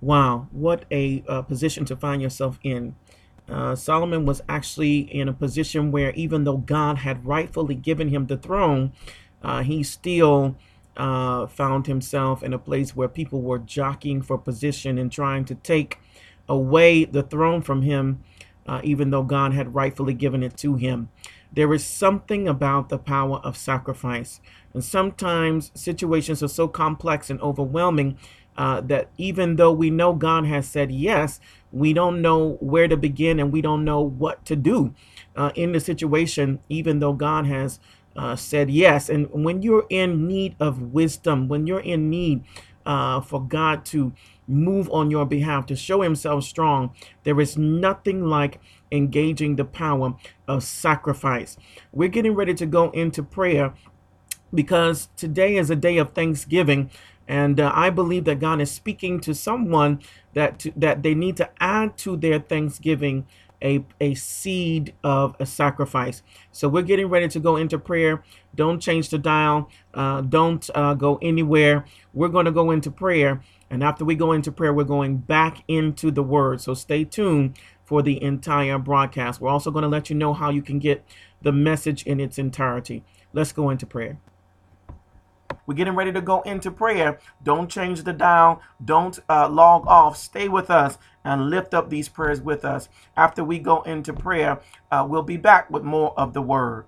Wow, 0.00 0.48
what 0.52 0.84
a 0.90 1.24
uh, 1.26 1.40
position 1.42 1.86
to 1.86 1.96
find 1.96 2.20
yourself 2.20 2.58
in 2.62 2.94
uh, 3.48 3.74
Solomon 3.74 4.24
was 4.24 4.42
actually 4.48 5.00
in 5.00 5.28
a 5.28 5.32
position 5.32 5.92
where, 5.92 6.12
even 6.12 6.44
though 6.44 6.56
God 6.56 6.98
had 6.98 7.26
rightfully 7.26 7.74
given 7.74 8.08
him 8.08 8.26
the 8.26 8.36
throne, 8.36 8.92
uh, 9.42 9.62
he 9.62 9.82
still 9.82 10.56
uh, 10.96 11.46
found 11.46 11.86
himself 11.86 12.42
in 12.42 12.52
a 12.52 12.58
place 12.58 12.96
where 12.96 13.08
people 13.08 13.42
were 13.42 13.58
jockeying 13.58 14.22
for 14.22 14.38
position 14.38 14.96
and 14.96 15.12
trying 15.12 15.44
to 15.44 15.54
take 15.56 15.98
away 16.48 17.04
the 17.04 17.22
throne 17.22 17.60
from 17.60 17.82
him, 17.82 18.22
uh, 18.66 18.80
even 18.82 19.10
though 19.10 19.22
God 19.22 19.52
had 19.52 19.74
rightfully 19.74 20.14
given 20.14 20.42
it 20.42 20.56
to 20.58 20.76
him. 20.76 21.10
There 21.52 21.72
is 21.72 21.84
something 21.84 22.48
about 22.48 22.88
the 22.88 22.98
power 22.98 23.36
of 23.38 23.56
sacrifice. 23.56 24.40
And 24.72 24.82
sometimes 24.82 25.70
situations 25.74 26.42
are 26.42 26.48
so 26.48 26.66
complex 26.66 27.30
and 27.30 27.40
overwhelming 27.40 28.18
uh, 28.56 28.80
that 28.82 29.08
even 29.18 29.56
though 29.56 29.72
we 29.72 29.90
know 29.90 30.12
God 30.14 30.46
has 30.46 30.68
said 30.68 30.92
yes, 30.92 31.40
we 31.72 31.92
don't 31.92 32.22
know 32.22 32.56
where 32.60 32.88
to 32.88 32.96
begin 32.96 33.40
and 33.40 33.52
we 33.52 33.60
don't 33.60 33.84
know 33.84 34.00
what 34.00 34.44
to 34.46 34.56
do 34.56 34.94
uh, 35.36 35.50
in 35.54 35.72
the 35.72 35.80
situation, 35.80 36.60
even 36.68 37.00
though 37.00 37.12
God 37.12 37.46
has 37.46 37.80
uh, 38.16 38.36
said 38.36 38.70
yes. 38.70 39.08
And 39.08 39.28
when 39.32 39.62
you're 39.62 39.86
in 39.90 40.26
need 40.26 40.54
of 40.60 40.80
wisdom, 40.80 41.48
when 41.48 41.66
you're 41.66 41.80
in 41.80 42.10
need 42.10 42.44
uh, 42.86 43.20
for 43.20 43.42
God 43.42 43.84
to 43.86 44.12
move 44.46 44.88
on 44.90 45.10
your 45.10 45.26
behalf, 45.26 45.66
to 45.66 45.76
show 45.76 46.02
Himself 46.02 46.44
strong, 46.44 46.94
there 47.24 47.40
is 47.40 47.56
nothing 47.56 48.24
like 48.26 48.60
engaging 48.92 49.56
the 49.56 49.64
power 49.64 50.14
of 50.46 50.62
sacrifice. 50.62 51.56
We're 51.92 52.08
getting 52.08 52.34
ready 52.34 52.54
to 52.54 52.66
go 52.66 52.90
into 52.90 53.22
prayer 53.22 53.74
because 54.52 55.08
today 55.16 55.56
is 55.56 55.70
a 55.70 55.76
day 55.76 55.98
of 55.98 56.12
thanksgiving 56.12 56.90
and 57.26 57.58
uh, 57.58 57.72
I 57.74 57.90
believe 57.90 58.24
that 58.24 58.40
God 58.40 58.60
is 58.60 58.70
speaking 58.70 59.20
to 59.20 59.34
someone 59.34 60.00
that 60.34 60.58
to, 60.60 60.72
that 60.76 61.02
they 61.02 61.14
need 61.14 61.36
to 61.38 61.50
add 61.60 61.96
to 61.98 62.16
their 62.16 62.38
thanksgiving 62.38 63.26
a, 63.62 63.84
a 64.00 64.14
seed 64.14 64.94
of 65.02 65.34
a 65.40 65.46
sacrifice. 65.46 66.22
So 66.52 66.68
we're 66.68 66.82
getting 66.82 67.08
ready 67.08 67.28
to 67.28 67.40
go 67.40 67.56
into 67.56 67.78
prayer. 67.78 68.22
Don't 68.54 68.80
change 68.80 69.08
the 69.08 69.18
dial. 69.18 69.70
Uh, 69.94 70.20
don't 70.20 70.68
uh, 70.74 70.94
go 70.94 71.18
anywhere. 71.22 71.86
We're 72.12 72.28
going 72.28 72.44
to 72.44 72.52
go 72.52 72.70
into 72.70 72.90
prayer. 72.90 73.40
And 73.70 73.82
after 73.82 74.04
we 74.04 74.14
go 74.14 74.32
into 74.32 74.52
prayer, 74.52 74.72
we're 74.72 74.84
going 74.84 75.16
back 75.16 75.64
into 75.66 76.10
the 76.10 76.22
word. 76.22 76.60
So 76.60 76.74
stay 76.74 77.04
tuned 77.04 77.58
for 77.84 78.02
the 78.02 78.22
entire 78.22 78.78
broadcast. 78.78 79.40
We're 79.40 79.48
also 79.48 79.70
going 79.70 79.82
to 79.82 79.88
let 79.88 80.10
you 80.10 80.16
know 80.16 80.34
how 80.34 80.50
you 80.50 80.62
can 80.62 80.78
get 80.78 81.04
the 81.40 81.52
message 81.52 82.04
in 82.04 82.20
its 82.20 82.38
entirety. 82.38 83.02
Let's 83.32 83.52
go 83.52 83.70
into 83.70 83.86
prayer. 83.86 84.18
We're 85.66 85.74
getting 85.74 85.94
ready 85.94 86.12
to 86.12 86.20
go 86.20 86.42
into 86.42 86.70
prayer. 86.70 87.18
Don't 87.42 87.70
change 87.70 88.02
the 88.02 88.12
dial. 88.12 88.60
Don't 88.84 89.18
uh, 89.28 89.48
log 89.48 89.86
off. 89.86 90.16
Stay 90.16 90.48
with 90.48 90.70
us 90.70 90.98
and 91.24 91.50
lift 91.50 91.74
up 91.74 91.90
these 91.90 92.08
prayers 92.08 92.40
with 92.40 92.64
us. 92.64 92.88
After 93.16 93.42
we 93.42 93.58
go 93.58 93.82
into 93.82 94.12
prayer, 94.12 94.60
uh, 94.90 95.06
we'll 95.08 95.22
be 95.22 95.36
back 95.36 95.70
with 95.70 95.82
more 95.82 96.12
of 96.18 96.34
the 96.34 96.42
word. 96.42 96.86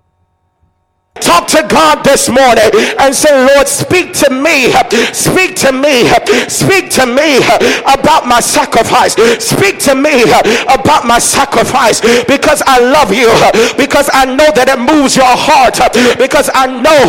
Talk 1.21 1.47
to 1.55 1.65
God 1.67 2.03
this 2.03 2.29
morning 2.29 2.69
and 2.99 3.13
say, 3.13 3.31
Lord, 3.53 3.67
speak 3.67 4.13
to 4.25 4.29
me. 4.29 4.71
Speak 5.13 5.55
to 5.63 5.71
me. 5.71 6.07
Speak 6.49 6.89
to 6.99 7.05
me 7.05 7.37
about 7.85 8.27
my 8.27 8.39
sacrifice. 8.39 9.15
Speak 9.43 9.79
to 9.87 9.95
me 9.95 10.23
about 10.67 11.05
my 11.05 11.19
sacrifice 11.19 12.01
because 12.25 12.61
I 12.65 12.79
love 12.79 13.13
you. 13.13 13.29
Because 13.77 14.09
I 14.13 14.25
know 14.25 14.49
that 14.53 14.69
it 14.69 14.79
moves 14.79 15.15
your 15.15 15.29
heart. 15.29 15.79
Because 16.17 16.49
I 16.53 16.67
know 16.67 16.99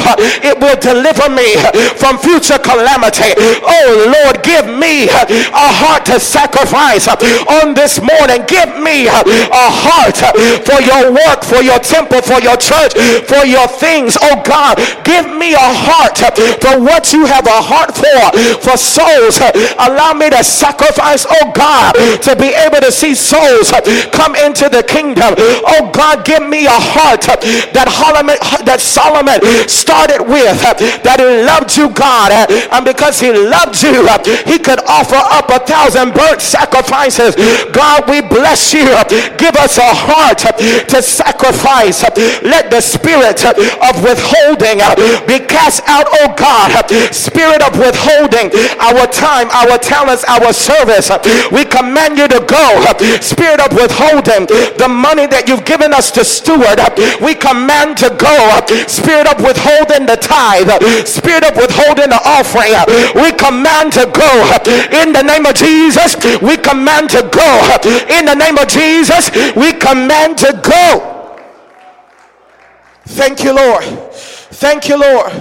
it 0.45 0.57
will 0.59 0.79
deliver 0.79 1.29
me 1.33 1.57
from 1.99 2.19
future 2.19 2.59
calamity. 2.59 3.35
Oh 3.65 3.89
Lord, 4.13 4.43
give 4.43 4.67
me 4.67 5.09
a 5.09 5.69
heart 5.83 6.07
to 6.07 6.21
sacrifice 6.21 7.09
on 7.09 7.75
this 7.75 8.01
morning. 8.01 8.45
Give 8.47 8.71
me 8.79 9.07
a 9.09 9.69
heart 9.69 10.19
for 10.65 10.79
your 10.83 11.13
work, 11.13 11.45
for 11.45 11.63
your 11.63 11.79
temple, 11.79 12.23
for 12.23 12.41
your 12.41 12.57
church, 12.57 12.95
for 13.27 13.45
your 13.45 13.67
things 13.69 13.98
things 13.99 14.17
oh 14.23 14.43
God. 14.45 14.79
Give 15.05 15.27
me 15.27 15.55
a 15.55 15.71
heart 15.87 16.19
for 16.63 16.79
what 16.79 17.13
you 17.13 17.27
have 17.27 17.47
a 17.47 17.61
heart 17.61 17.95
for, 17.97 18.19
for 18.63 18.77
souls. 18.77 19.41
Allow 19.79 20.15
me 20.15 20.31
to 20.31 20.43
sacrifice, 20.45 21.27
oh 21.29 21.53
God, 21.55 21.95
to 22.23 22.37
be 22.37 22.55
able 22.55 22.81
to 22.81 22.93
see 22.93 23.15
souls 23.15 23.73
come 24.13 24.37
into 24.37 24.69
the 24.69 24.85
kingdom. 24.87 25.35
Oh 25.67 25.91
God, 25.93 26.25
give 26.25 26.47
me 26.47 26.67
a 26.67 26.79
heart 26.79 27.23
that 27.23 27.43
that 28.65 28.81
Solomon 28.81 29.41
started 29.69 30.23
with, 30.23 30.61
that 31.03 31.19
he 31.19 31.29
loved 31.43 31.77
you, 31.77 31.91
God, 31.91 32.31
and 32.71 32.85
because 32.85 33.21
he 33.21 33.33
loved 33.33 33.83
you, 33.83 34.07
he 34.47 34.59
could 34.59 34.81
offer 34.87 35.19
up 35.19 35.51
a 35.51 35.59
thousand 35.65 36.15
burnt 36.15 36.41
sacrifices. 36.41 37.35
God, 37.73 38.09
we 38.09 38.21
bless 38.21 38.73
you. 38.73 38.87
Give 39.39 39.55
us 39.57 39.79
a 39.79 39.91
heart 39.91 40.39
to 40.39 41.03
sacrifice. 41.03 42.03
Let 42.43 42.71
the 42.71 42.81
spirit 42.81 43.43
of 43.83 44.03
withholding 44.03 44.81
uh, 44.83 44.95
be 45.27 45.41
cast 45.41 45.83
out, 45.87 46.07
oh 46.23 46.35
God. 46.37 46.89
Spirit 47.15 47.63
of 47.63 47.79
withholding 47.79 48.51
our 48.81 49.07
time, 49.07 49.49
our 49.51 49.79
talents, 49.79 50.25
our 50.25 50.53
service. 50.53 51.11
We 51.53 51.65
command 51.65 52.19
you 52.19 52.29
to 52.29 52.41
go. 52.47 52.67
Spirit 53.21 53.61
of 53.61 53.73
withholding 53.75 54.47
the 54.79 54.89
money 54.89 55.27
that 55.27 55.49
you've 55.49 55.65
given 55.65 55.93
us 55.93 56.11
to 56.13 56.25
steward. 56.25 56.79
We 57.21 57.35
command 57.35 57.97
to 58.05 58.11
go. 58.15 58.37
Spirit 58.87 59.27
of 59.27 59.43
withholding 59.43 60.07
the 60.07 60.17
tithe. 60.17 60.71
Spirit 61.07 61.45
of 61.45 61.57
withholding 61.57 62.11
the 62.11 62.21
offering. 62.25 62.75
We 63.15 63.33
command 63.35 63.93
to 63.95 64.07
go 64.11 64.31
in 65.03 65.13
the 65.13 65.23
name 65.23 65.47
of 65.47 65.55
Jesus. 65.55 66.17
We 66.41 66.57
command 66.57 67.11
to 67.11 67.23
go 67.29 67.51
in 68.09 68.25
the 68.27 68.35
name 68.35 68.59
of 68.59 68.69
Jesus. 68.69 69.31
We 69.57 69.73
command 69.73 70.39
to 70.39 70.61
go. 70.63 71.18
Thank 73.11 73.43
you, 73.43 73.55
Lord. 73.55 73.85
Thank 73.85 74.89
you, 74.89 75.01
Lord. 75.01 75.33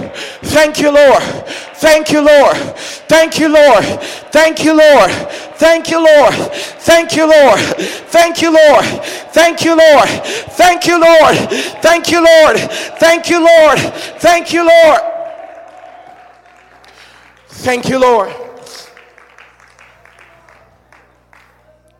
Thank 0.42 0.80
you, 0.80 0.90
Lord. 0.90 1.22
Thank 1.76 2.10
you, 2.12 2.20
Lord. 2.22 2.56
Thank 2.56 3.38
you, 3.38 3.48
Lord. 3.48 3.84
Thank 4.32 4.64
you, 4.64 4.76
Lord. 4.76 5.10
Thank 5.58 5.90
you, 5.90 6.00
Lord. 6.00 6.34
Thank 6.80 7.16
you, 7.16 7.26
Lord. 7.26 7.60
Thank 8.10 8.42
you, 8.42 8.50
Lord. 8.50 8.86
Thank 9.32 9.64
you, 9.64 9.76
Lord. 9.76 10.08
Thank 10.08 10.86
you, 10.86 11.00
Lord. 11.00 11.36
Thank 11.82 12.10
you, 12.10 12.24
Lord. 12.24 12.56
Thank 13.00 13.30
you, 13.30 13.44
Lord. 13.44 13.78
Thank 14.18 14.52
you, 14.52 14.64
Lord. 14.64 14.98
Thank 17.48 17.88
you, 17.88 17.98
Lord. 18.00 18.32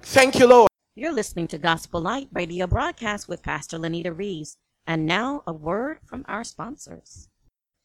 Thank 0.02 0.38
you, 0.38 0.46
Lord. 0.46 0.68
You're 0.94 1.12
listening 1.12 1.46
to 1.48 1.58
Gospel 1.58 2.00
Light 2.00 2.28
Radio 2.32 2.66
broadcast 2.66 3.28
with 3.28 3.42
Pastor 3.42 3.78
Lenita 3.78 4.16
Reeves. 4.16 4.56
And 4.88 5.04
now, 5.04 5.42
a 5.46 5.52
word 5.52 5.98
from 6.06 6.24
our 6.26 6.42
sponsors. 6.42 7.28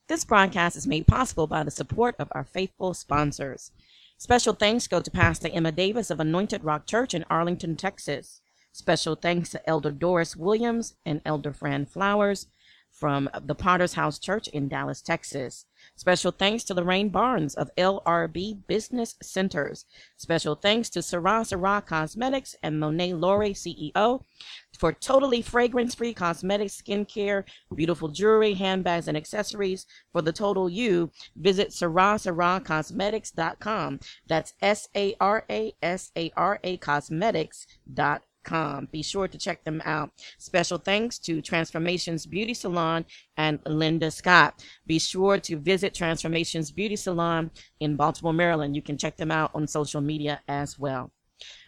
This 0.08 0.24
broadcast 0.24 0.78
is 0.78 0.88
made 0.88 1.06
possible 1.06 1.48
by 1.48 1.64
the 1.64 1.70
support 1.70 2.16
of 2.18 2.30
our 2.32 2.46
faithful 2.46 2.94
sponsors. 2.94 3.72
Special 4.18 4.54
thanks 4.54 4.88
go 4.88 5.02
to 5.02 5.12
Pastor 5.12 5.50
Emma 5.52 5.74
Davis 5.74 6.10
of 6.10 6.22
Anointed 6.22 6.64
Rock 6.64 6.88
Church 6.88 7.14
in 7.14 7.26
Arlington, 7.30 7.76
Texas. 7.76 8.40
Special 8.72 9.16
thanks 9.16 9.50
to 9.50 9.70
Elder 9.70 9.92
Doris 9.92 10.38
Williams 10.38 10.96
and 11.06 11.22
Elder 11.26 11.52
Fran 11.52 11.86
Flowers 11.86 12.48
from 13.04 13.30
the 13.44 13.54
Potter's 13.54 13.96
House 13.96 14.18
Church 14.18 14.48
in 14.48 14.70
Dallas, 14.70 15.02
Texas. 15.02 15.66
Special 15.98 16.32
thanks 16.32 16.64
to 16.64 16.74
Lorraine 16.74 17.10
Barnes 17.10 17.54
of 17.54 17.70
LRB 17.78 18.66
Business 18.66 19.16
Centers. 19.22 19.84
Special 20.16 20.56
thanks 20.56 20.90
to 20.92 21.02
Sara 21.02 21.44
Sara 21.44 21.84
Cosmetics 21.86 22.56
and 22.64 22.80
Monet 22.80 23.12
Laurie, 23.12 23.54
CEO, 23.54 24.24
for 24.80 24.94
totally 24.94 25.42
fragrance 25.42 25.96
free 25.96 26.14
cosmetics, 26.14 26.82
skincare, 26.82 27.44
beautiful 27.76 28.08
jewelry, 28.08 28.54
handbags, 28.54 29.10
and 29.10 29.18
accessories. 29.18 29.86
For 30.14 30.22
the 30.22 30.32
total 30.32 30.70
you, 30.70 31.12
visit 31.36 31.72
sarasaracosmetics.com. 31.72 34.00
That's 34.28 34.54
S 34.62 34.88
A 34.96 35.14
R 35.20 35.44
A 35.50 35.74
S 35.82 36.10
A 36.16 36.32
R 36.38 36.58
A 36.64 36.78
Cosmetics.com. 36.78 38.22
Be 38.92 39.04
sure 39.04 39.28
to 39.28 39.38
check 39.38 39.64
them 39.64 39.82
out. 39.86 40.12
Special 40.38 40.78
thanks 40.78 41.18
to 41.20 41.42
Transformations 41.42 42.26
Beauty 42.26 42.54
Salon 42.54 43.06
and 43.38 43.60
Linda 43.66 44.12
Scott. 44.12 44.64
Be 44.86 45.00
sure 45.00 45.38
to 45.40 45.58
visit 45.58 45.94
Transformations 45.94 46.72
Beauty 46.72 46.96
Salon 46.96 47.52
in 47.80 47.96
Baltimore, 47.96 48.34
Maryland. 48.34 48.76
You 48.76 48.82
can 48.82 48.98
check 48.98 49.18
them 49.18 49.32
out 49.32 49.52
on 49.54 49.68
social 49.68 50.02
media 50.02 50.42
as 50.48 50.78
well. 50.78 51.12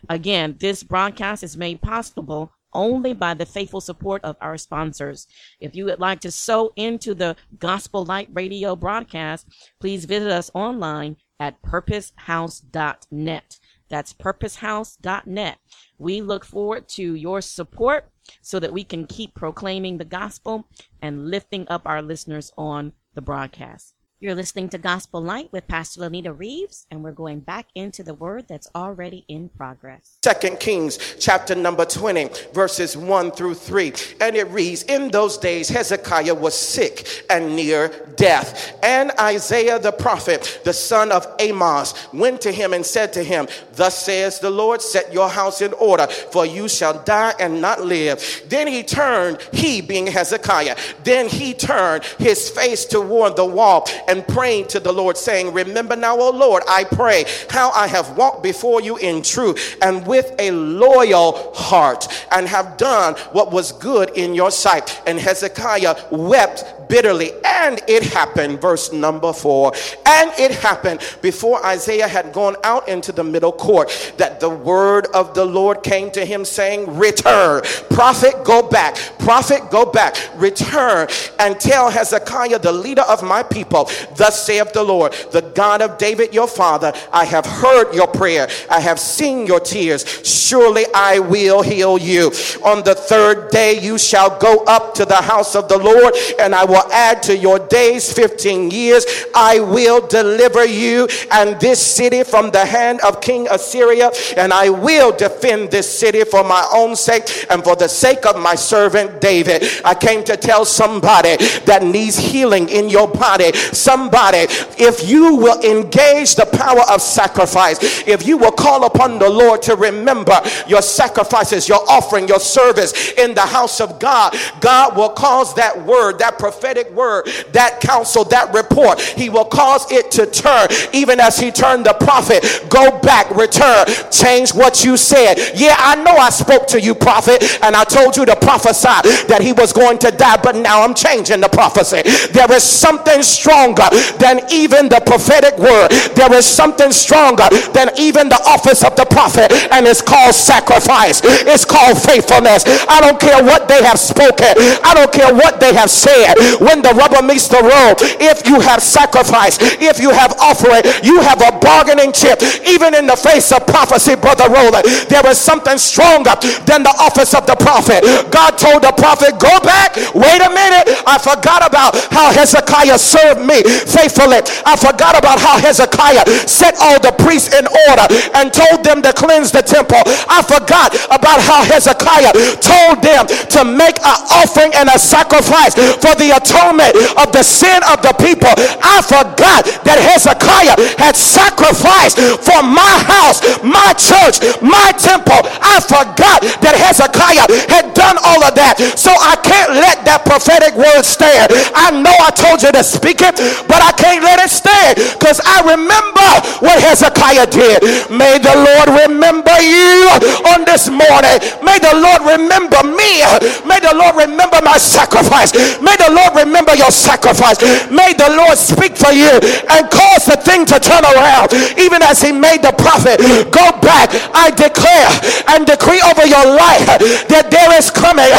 Again, 0.10 0.56
this 0.60 0.84
broadcast 0.84 1.44
is 1.44 1.58
made 1.58 1.82
possible 1.82 2.52
only 2.74 3.14
by 3.14 3.34
the 3.34 3.46
faithful 3.46 3.82
support 3.82 4.24
of 4.24 4.36
our 4.42 4.58
sponsors. 4.58 5.28
If 5.60 5.76
you 5.76 5.86
would 5.86 6.00
like 6.00 6.20
to 6.22 6.32
sow 6.32 6.74
into 6.76 7.16
the 7.16 7.36
Gospel 7.58 8.06
Light 8.06 8.30
Radio 8.34 8.76
broadcast, 8.76 9.48
please 9.80 10.06
visit 10.06 10.32
us 10.32 10.52
online 10.54 11.18
at 11.40 11.62
purposehouse.net. 11.62 13.60
That's 13.90 14.14
purposehouse.net. 14.14 15.58
We 15.98 16.22
look 16.22 16.46
forward 16.46 16.88
to 16.90 17.16
your 17.16 17.42
support 17.42 18.10
so 18.42 18.60
that 18.60 18.74
we 18.74 18.84
can 18.84 19.08
keep 19.08 19.34
proclaiming 19.34 19.98
the 19.98 20.06
gospel 20.06 20.68
and 21.02 21.30
lifting 21.30 21.68
up 21.70 21.84
our 21.86 22.02
listeners 22.02 22.52
on 22.58 22.94
the 23.14 23.22
broadcast. 23.22 23.95
You're 24.22 24.34
listening 24.34 24.70
to 24.70 24.78
Gospel 24.78 25.22
Light 25.22 25.52
with 25.52 25.68
Pastor 25.68 26.00
Lenita 26.00 26.34
Reeves, 26.34 26.88
and 26.90 27.04
we're 27.04 27.12
going 27.12 27.42
back 27.42 27.68
into 27.76 28.02
the 28.02 28.14
word 28.14 28.48
that's 28.48 28.70
already 28.74 29.26
in 29.28 29.50
progress. 29.50 30.20
Second 30.24 30.62
Kings 30.62 31.18
chapter 31.20 31.54
number 31.54 31.84
20, 31.84 32.30
verses 32.54 32.96
1 32.96 33.32
through 33.32 33.56
3. 33.56 33.92
And 34.22 34.38
it 34.38 34.48
reads, 34.48 34.84
In 34.84 35.12
those 35.12 35.38
days 35.38 35.68
Hezekiah 35.68 36.34
was 36.34 36.58
sick 36.58 37.26
and 37.30 37.58
near 37.58 37.90
death. 38.16 38.80
And 38.82 39.12
Isaiah 39.20 39.80
the 39.80 39.92
prophet, 39.92 40.62
the 40.64 40.72
son 40.72 41.12
of 41.12 41.28
Amos, 41.40 42.08
went 42.14 42.40
to 42.42 42.54
him 42.54 42.72
and 42.72 42.86
said 42.86 43.12
to 43.14 43.24
him, 43.24 43.50
Thus 43.74 44.00
says 44.06 44.40
the 44.40 44.50
Lord, 44.50 44.82
set 44.82 45.14
your 45.14 45.28
house 45.28 45.62
in 45.62 45.74
order, 45.74 46.08
for 46.08 46.46
you 46.46 46.70
shall 46.70 47.04
die 47.04 47.34
and 47.38 47.60
not 47.60 47.82
live. 47.82 48.44
Then 48.48 48.68
he 48.68 48.82
turned, 48.82 49.46
he 49.52 49.82
being 49.82 50.08
Hezekiah, 50.08 50.78
then 51.04 51.28
he 51.28 51.54
turned 51.54 52.06
his 52.18 52.50
face 52.50 52.86
toward 52.86 53.36
the 53.36 53.46
wall 53.46 53.86
and 54.08 54.28
praying 54.28 54.68
to 54.68 54.80
the 54.80 54.92
Lord, 54.92 55.18
saying, 55.18 55.54
Remember 55.54 55.96
now, 55.96 56.20
O 56.20 56.30
Lord, 56.30 56.64
I 56.68 56.84
pray 56.84 57.26
how 57.50 57.72
I 57.72 57.88
have 57.88 58.18
walked 58.18 58.44
before 58.44 58.82
you 58.82 58.98
in 58.98 59.22
truth 59.22 59.78
and 59.82 60.06
with 60.06 60.34
a 60.40 60.52
loyal 60.52 61.54
heart, 61.54 62.08
and 62.32 62.48
have 62.48 62.78
done 62.78 63.16
what 63.32 63.52
was 63.52 63.72
good 63.72 64.12
in 64.12 64.34
your 64.34 64.52
sight. 64.52 65.02
And 65.08 65.20
Hezekiah 65.20 65.96
wept 66.12 66.90
bitterly. 66.90 67.32
And 67.44 67.82
it 67.88 68.04
happened, 68.04 68.62
verse 68.62 68.92
number 68.92 69.34
four. 69.34 69.74
And 70.06 70.32
it 70.38 70.52
happened 70.52 71.02
before 71.22 71.66
Isaiah 71.66 72.08
had 72.08 72.34
gone 72.34 72.56
out 72.64 72.88
into 72.88 73.12
the 73.12 73.24
middle 73.24 73.52
court 73.52 74.14
that 74.18 74.40
the 74.40 74.50
word 74.50 75.08
of 75.14 75.34
the 75.34 75.46
Lord 75.46 75.84
came 75.84 76.12
to 76.12 76.26
him, 76.26 76.46
saying, 76.46 76.98
Return, 76.98 77.62
prophet, 77.90 78.44
go 78.44 78.68
back, 78.68 78.96
prophet, 79.20 79.70
go 79.72 79.86
back, 79.86 80.16
return 80.36 81.08
and 81.40 81.60
tell 81.60 81.90
Hezekiah, 81.90 82.60
the 82.60 82.72
leader 82.72 83.04
of 83.04 83.24
my 83.24 83.44
people, 83.44 83.90
Thus 84.16 84.46
saith 84.46 84.74
the 84.74 84.84
Lord, 84.84 85.14
the 85.32 85.42
God 85.42 85.82
of 85.82 85.98
David 85.98 86.34
your 86.34 86.48
father, 86.48 86.94
I 87.12 87.26
have 87.26 87.46
heard 87.46 87.94
your 87.94 88.08
prayer, 88.08 88.48
I 88.70 88.80
have 88.80 89.00
seen 89.00 89.46
your 89.48 89.60
tears. 89.60 90.06
Surely 90.24 90.86
I 90.94 91.20
will 91.20 91.62
heal 91.62 91.98
you. 91.98 92.32
On 92.64 92.84
the 92.84 92.96
third 92.96 93.52
day 93.52 93.80
you 93.80 93.98
shall 93.98 94.38
go 94.40 94.64
up 94.66 94.94
to 94.96 95.06
the 95.06 95.22
house 95.22 95.56
of 95.56 95.68
the 95.68 95.78
Lord, 95.78 96.14
and 96.40 96.54
I 96.54 96.66
will 96.66 96.92
add 96.92 97.24
to 97.24 97.38
your 97.38 97.60
days 97.60 98.12
15 98.14 98.72
years. 98.72 99.06
I 99.34 99.60
will 99.60 100.06
deliver 100.08 100.66
you 100.66 101.08
and 101.32 101.60
this 101.60 101.80
city 101.86 102.24
from 102.24 102.52
the 102.52 102.66
hand 102.66 103.02
of 103.02 103.22
King 103.22 103.48
Assyria, 103.50 104.12
and 104.38 104.54
I 104.54 104.70
will 104.70 105.12
defend 105.16 105.72
this 105.72 105.92
city 105.92 106.24
for 106.24 106.44
my 106.44 106.68
own 106.74 106.96
sake 106.96 107.48
and 107.50 107.64
for 107.64 107.76
the 107.76 107.88
sake 107.88 108.26
of 108.26 108.40
my 108.40 108.56
servant 108.56 109.22
David. 109.22 109.64
I 109.84 109.96
came 109.96 110.24
to 110.26 110.38
tell 110.38 110.66
somebody 110.66 111.38
that 111.66 111.84
needs 111.84 112.18
healing 112.18 112.70
in 112.70 112.90
your 112.90 113.08
body. 113.08 113.52
Somebody, 113.86 114.48
if 114.80 115.08
you 115.08 115.36
will 115.36 115.62
engage 115.62 116.34
the 116.34 116.48
power 116.48 116.82
of 116.90 117.04
sacrifice, 117.04 117.78
if 118.08 118.26
you 118.26 118.36
will 118.36 118.52
call 118.52 118.86
upon 118.86 119.20
the 119.20 119.30
Lord 119.30 119.62
to 119.62 119.76
remember 119.76 120.42
your 120.68 120.82
sacrifices, 120.82 121.70
your 121.70 121.88
offering, 121.88 122.28
your 122.28 122.40
service 122.40 123.12
in 123.14 123.36
the 123.36 123.46
house 123.46 123.80
of 123.80 124.00
God, 124.00 124.36
God 124.60 124.98
will 124.98 125.10
cause 125.10 125.54
that 125.54 125.86
word, 125.86 126.18
that 126.18 126.40
prophetic 126.40 126.90
word, 126.94 127.28
that 127.52 127.80
counsel, 127.80 128.24
that 128.26 128.52
report, 128.56 129.00
He 129.00 129.30
will 129.30 129.46
cause 129.46 129.92
it 129.92 130.10
to 130.18 130.26
turn, 130.26 130.68
even 130.92 131.20
as 131.20 131.38
He 131.38 131.52
turned 131.52 131.86
the 131.86 131.94
prophet. 131.94 132.66
Go 132.70 132.98
back, 133.02 133.30
return, 133.36 133.86
change 134.10 134.52
what 134.52 134.84
you 134.84 134.98
said. 134.98 135.36
Yeah, 135.54 135.76
I 135.78 135.96
know 135.96 136.16
I 136.16 136.32
spoke 136.32 136.66
to 136.70 136.82
you, 136.82 136.96
prophet, 136.96 137.60
and 137.62 137.76
I 137.76 137.84
told 137.84 138.18
you 138.18 138.26
to 138.26 138.36
prophesy 138.36 139.28
that 139.28 139.42
he 139.42 139.54
was 139.54 139.72
going 139.74 140.00
to 140.00 140.10
die, 140.10 140.38
but 140.42 140.56
now 140.56 140.82
I'm 140.82 140.96
changing 140.96 141.42
the 141.42 141.50
prophecy. 141.50 142.02
There 142.32 142.52
is 142.52 142.64
something 142.64 143.22
strong 143.22 143.75
stronger 143.76 143.96
than 144.18 144.40
even 144.52 144.90
the 144.90 145.02
prophetic 145.06 145.58
word. 145.58 145.92
There 146.16 146.32
is 146.34 146.46
something 146.46 146.92
stronger 146.92 147.48
than 147.74 147.92
even 147.98 148.30
the 148.30 148.40
office 148.48 148.84
of 148.84 148.96
the 148.96 149.06
prophet, 149.06 149.52
and 149.72 149.86
it's 149.86 150.02
called 150.02 150.34
sacrifice. 150.34 151.22
It's 151.24 151.66
called 151.66 152.02
faithfulness. 152.02 152.64
I 152.88 153.02
don't 153.02 153.20
care 153.20 153.44
what 153.44 153.68
they 153.68 153.84
have 153.84 154.00
spoken. 154.00 154.56
I 154.84 154.94
don't 154.96 155.12
care 155.12 155.34
what 155.34 155.60
they 155.60 155.74
have 155.74 155.90
said. 155.90 156.36
When 156.60 156.82
the 156.82 156.94
rubber 156.96 157.22
meets 157.22 157.48
the 157.48 157.62
road, 157.62 157.96
if 158.22 158.48
you 158.48 158.60
have 158.62 158.82
sacrifice, 158.82 159.58
if 159.62 160.00
you 160.00 160.10
have 160.12 160.34
offering, 160.40 160.84
you 161.04 161.20
have 161.22 161.42
a 161.42 161.52
bargaining 161.60 162.12
chip. 162.12 162.42
Even 162.66 162.96
in 162.96 163.08
the 163.08 163.16
face 163.16 163.52
of 163.52 163.66
prophecy, 163.68 164.16
brother 164.16 164.50
Roland, 164.50 164.86
there 165.10 165.26
is 165.28 165.38
something 165.38 165.78
stronger 165.78 166.36
than 166.66 166.84
the 166.84 166.96
office 167.00 167.34
of 167.34 167.46
the 167.46 167.56
prophet. 167.56 168.04
God 168.32 168.58
told 168.58 168.84
the 168.84 168.94
prophet, 168.94 169.38
"Go 169.40 169.60
back. 169.60 169.96
Wait 170.14 170.42
a 170.42 170.50
minute. 170.50 170.90
I 171.06 171.18
forgot 171.18 171.66
about 171.66 171.96
how 172.12 172.32
Hezekiah 172.32 172.98
served 172.98 173.42
me 173.42 173.64
faithfully. 173.88 174.42
I 174.66 174.76
forgot 174.76 175.18
about 175.18 175.40
how 175.40 175.58
Hezekiah 175.60 176.26
set 176.48 176.76
all 176.80 177.00
the 177.00 177.14
priests 177.18 177.54
in 177.54 177.66
order 177.90 178.06
and 178.38 178.54
told 178.54 178.86
them 178.86 179.02
to 179.02 179.12
cleanse 179.14 179.52
the 179.52 179.62
temple. 179.62 180.02
I 180.30 180.42
forgot 180.46 180.94
about 181.10 181.42
how 181.42 181.64
Hezekiah 181.66 182.34
told 182.62 183.02
them 183.02 183.28
to 183.28 183.62
make 183.66 183.98
an 184.02 184.18
offering 184.32 184.74
and 184.76 184.90
a 184.90 185.00
sacrifice 185.00 185.74
for 185.76 186.14
the 186.18 186.36
atonement 186.36 186.94
of 187.18 187.32
the 187.32 187.44
sin 187.44 187.82
of 187.90 188.02
the 188.02 188.14
people. 188.20 188.52
I 188.82 189.02
forgot 189.06 189.66
that 189.86 189.98
Hezekiah 190.02 190.76
had 190.98 191.16
sacrificed 191.16 192.20
for 192.42 192.62
my 192.64 192.96
house, 193.06 193.42
my 193.64 193.94
church, 193.98 194.42
my 194.62 194.92
temple. 194.98 195.42
I 195.62 195.82
forgot 195.82 196.42
that 196.62 196.76
Hezekiah 196.76 197.48
had 197.70 197.94
done 197.94 198.18
all 198.22 198.44
of 198.44 198.54
that. 198.56 198.78
So 198.96 199.12
I 199.12 199.36
can't 199.42 199.78
let 199.78 200.06
that 200.06 200.26
prophetic 200.26 200.76
word 200.76 201.04
stand. 201.04 201.52
I 201.74 201.92
know 201.92 202.14
I 202.14 202.32
told 202.32 202.62
you 202.62 202.72
to 202.72 202.84
speak 202.84 203.22
it, 203.22 203.38
but 203.68 203.80
I 203.82 203.92
can't 203.94 204.24
let 204.24 204.40
it 204.42 204.50
stand 204.50 204.98
because 205.18 205.40
I 205.44 205.62
remember 205.64 206.30
what 206.64 206.82
Hezekiah 206.82 207.48
did. 207.48 207.84
May 208.10 208.40
the 208.40 208.56
Lord 208.56 208.88
remember 209.08 209.56
you 209.62 210.10
on 210.56 210.66
this 210.66 210.90
morning. 210.90 211.38
May 211.62 211.78
the 211.80 211.96
Lord 211.96 212.22
remember 212.26 212.82
me. 212.84 213.22
May 213.68 213.80
the 213.84 213.94
Lord 213.94 214.16
remember 214.18 214.60
my 214.64 214.78
sacrifice. 214.78 215.54
May 215.82 215.96
the 216.02 216.10
Lord 216.10 216.36
remember 216.36 216.74
your 216.76 216.92
sacrifice. 216.92 217.62
May 217.92 218.14
the 218.18 218.34
Lord 218.34 218.58
speak 218.58 218.98
for 218.98 219.12
you 219.12 219.30
and 219.70 219.86
cause 219.92 220.26
the 220.26 220.40
thing 220.40 220.66
to 220.66 220.80
turn 220.80 221.04
around. 221.06 221.54
Even 221.78 222.02
as 222.02 222.22
he 222.22 222.32
made 222.32 222.62
the 222.64 222.74
prophet 222.74 223.22
go 223.52 223.66
back, 223.84 224.10
I 224.34 224.50
declare 224.50 225.10
and 225.54 225.66
decree 225.66 226.02
over 226.02 226.26
your 226.26 226.46
life 226.58 226.88
that 227.30 227.52
there 227.52 227.72
is 227.78 227.92
coming 227.92 228.32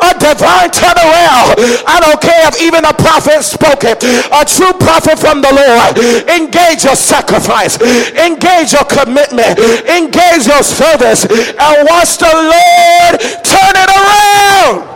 a 0.00 0.10
divine 0.16 0.70
turnaround. 0.72 1.58
I 1.84 2.00
don't 2.00 2.20
care 2.20 2.48
if 2.48 2.60
even 2.62 2.84
a 2.84 2.94
prophet 2.94 3.42
spoke 3.44 3.84
it, 3.84 4.00
a 4.04 4.42
true 4.44 4.63
prophet 4.72 5.18
from 5.18 5.42
the 5.42 5.52
Lord. 5.52 5.98
Engage 6.28 6.84
your 6.84 6.96
sacrifice, 6.96 7.80
engage 8.16 8.72
your 8.72 8.84
commitment, 8.84 9.58
engage 9.88 10.46
your 10.46 10.62
service, 10.62 11.24
and 11.28 11.88
watch 11.88 12.16
the 12.16 12.32
Lord 12.32 13.20
turn 13.44 13.74
it 13.76 13.90
around. 13.92 14.94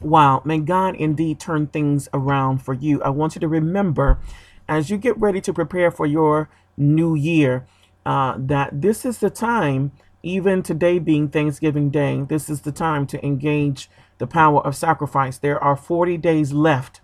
Wow, 0.00 0.42
may 0.44 0.60
God 0.60 0.94
indeed 0.96 1.40
turn 1.40 1.66
things 1.66 2.08
around 2.14 2.58
for 2.58 2.74
you. 2.74 3.02
I 3.02 3.10
want 3.10 3.34
you 3.34 3.40
to 3.40 3.48
remember 3.48 4.18
as 4.68 4.90
you 4.90 4.96
get 4.96 5.18
ready 5.18 5.40
to 5.40 5.52
prepare 5.52 5.90
for 5.90 6.06
your 6.06 6.48
new 6.76 7.14
year 7.14 7.66
uh, 8.04 8.36
that 8.38 8.82
this 8.82 9.04
is 9.04 9.18
the 9.18 9.30
time, 9.30 9.92
even 10.22 10.62
today 10.62 10.98
being 10.98 11.28
Thanksgiving 11.28 11.90
Day, 11.90 12.22
this 12.28 12.48
is 12.48 12.60
the 12.60 12.72
time 12.72 13.06
to 13.08 13.24
engage 13.26 13.90
the 14.18 14.26
power 14.26 14.60
of 14.60 14.76
sacrifice. 14.76 15.38
There 15.38 15.62
are 15.62 15.76
40 15.76 16.16
days 16.18 16.52
left 16.52 17.00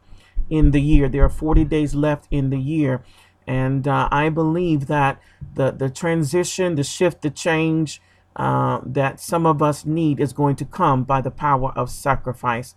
in 0.48 0.70
the 0.70 0.81
year. 0.81 1.09
There 1.09 1.25
are 1.25 1.29
40 1.29 1.64
days 1.64 1.94
left 1.94 2.27
in 2.31 2.51
the 2.51 2.59
year. 2.59 3.03
And 3.46 3.88
uh, 3.88 4.09
I 4.11 4.29
believe 4.29 4.87
that 4.87 5.20
the, 5.55 5.72
the 5.72 5.90
transition, 5.90 6.77
the 6.77 6.85
shift, 6.85 7.22
the 7.22 7.31
change 7.31 8.01
uh, 8.37 8.81
that 8.85 9.20
some 9.20 9.46
of 9.46 9.62
us 9.62 9.85
need 9.85 10.20
is 10.20 10.33
going 10.33 10.57
to 10.57 10.64
come 10.64 11.05
by 11.05 11.20
the 11.20 11.31
power 11.31 11.72
of 11.77 11.90
sacrifice. 11.90 12.75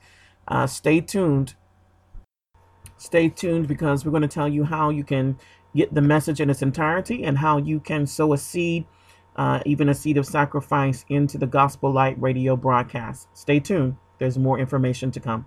Uh, 0.48 0.68
stay 0.68 1.02
tuned. 1.02 1.56
Stay 2.98 3.30
tuned 3.30 3.68
because 3.68 4.06
we're 4.06 4.12
going 4.12 4.22
to 4.22 4.28
tell 4.28 4.48
you 4.48 4.64
how 4.64 4.90
you 4.90 5.04
can 5.04 5.38
get 5.76 5.94
the 5.94 6.02
message 6.02 6.40
in 6.40 6.50
its 6.50 6.62
entirety 6.62 7.24
and 7.24 7.38
how 7.38 7.58
you 7.58 7.80
can 7.80 8.08
sow 8.08 8.34
a 8.34 8.38
seed, 8.38 8.86
uh, 9.36 9.60
even 9.66 9.90
a 9.90 9.94
seed 9.94 10.18
of 10.18 10.26
sacrifice, 10.26 11.06
into 11.10 11.38
the 11.38 11.48
Gospel 11.48 11.92
Light 11.92 12.20
radio 12.22 12.56
broadcast. 12.56 13.28
Stay 13.34 13.60
tuned. 13.60 13.98
There's 14.18 14.38
more 14.38 14.60
information 14.60 15.12
to 15.12 15.20
come. 15.20 15.46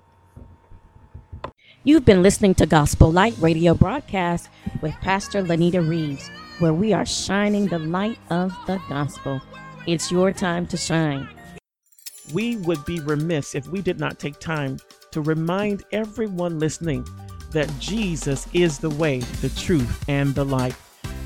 You've 1.84 2.04
been 2.04 2.22
listening 2.22 2.54
to 2.56 2.66
Gospel 2.66 3.10
Light 3.10 3.34
radio 3.38 3.72
broadcast 3.72 4.48
with 4.82 4.94
Pastor 5.00 5.42
Lenita 5.42 5.86
Reeves, 5.86 6.28
where 6.58 6.74
we 6.74 6.92
are 6.92 7.06
shining 7.06 7.66
the 7.66 7.78
light 7.78 8.18
of 8.30 8.52
the 8.66 8.80
gospel. 8.88 9.40
It's 9.86 10.10
your 10.10 10.32
time 10.32 10.66
to 10.66 10.76
shine. 10.76 11.28
We 12.34 12.56
would 12.56 12.84
be 12.84 13.00
remiss 13.00 13.54
if 13.54 13.66
we 13.68 13.80
did 13.80 13.98
not 13.98 14.18
take 14.18 14.38
time 14.38 14.78
to 15.12 15.22
remind 15.22 15.84
everyone 15.92 16.58
listening 16.58 17.06
that 17.52 17.72
Jesus 17.78 18.46
is 18.52 18.78
the 18.78 18.90
way, 18.90 19.20
the 19.40 19.48
truth, 19.50 20.04
and 20.08 20.34
the 20.34 20.44
light. 20.44 20.74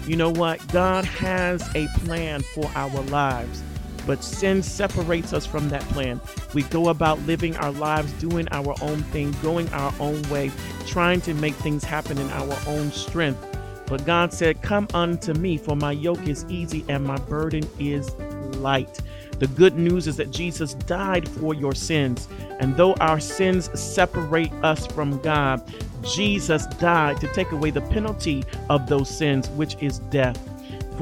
You 0.07 0.17
know 0.17 0.31
what? 0.31 0.65
God 0.73 1.05
has 1.05 1.69
a 1.75 1.89
plan 2.05 2.43
for 2.55 2.71
our 2.75 3.03
lives, 3.05 3.63
but 4.07 4.23
sin 4.25 4.63
separates 4.63 5.33
us 5.33 5.47
from 5.47 5.69
that 5.69 5.83
plan. 5.91 6.21
We 6.55 6.63
go 6.65 6.89
about 6.89 7.21
living 7.21 7.57
our 7.57 7.73
lives, 7.73 8.13
doing 8.15 8.49
our 8.51 8.75
own 8.83 9.03
thing, 9.05 9.35
going 9.43 9.69
our 9.71 9.93
own 10.01 10.23
way, 10.31 10.51
trying 10.87 11.21
to 11.23 11.35
make 11.35 11.55
things 11.55 11.85
happen 11.85 12.19
in 12.19 12.29
our 12.31 12.57
own 12.67 12.91
strength. 12.91 13.47
But 13.87 14.07
God 14.07 14.33
said, 14.33 14.63
Come 14.63 14.89
unto 14.95 15.35
me, 15.35 15.59
for 15.59 15.77
my 15.77 15.93
yoke 15.93 16.27
is 16.27 16.47
easy 16.49 16.85
and 16.89 17.05
my 17.05 17.19
burden 17.19 17.69
is 17.79 18.15
light. 18.57 19.01
The 19.39 19.49
good 19.49 19.77
news 19.77 20.07
is 20.07 20.17
that 20.19 20.31
Jesus 20.31 20.75
died 20.75 21.29
for 21.29 21.53
your 21.53 21.75
sins. 21.75 22.29
And 22.61 22.77
though 22.77 22.95
our 22.95 23.19
sins 23.19 23.69
separate 23.79 24.53
us 24.63 24.87
from 24.87 25.19
God, 25.21 25.63
Jesus 26.03 26.67
died 26.79 27.21
to 27.21 27.29
take 27.35 27.51
away 27.53 27.71
the 27.71 27.81
penalty 27.81 28.45
of 28.71 28.87
those 28.87 29.11
sins, 29.11 29.49
which 29.51 29.77
is 29.83 29.99
death. 29.99 30.39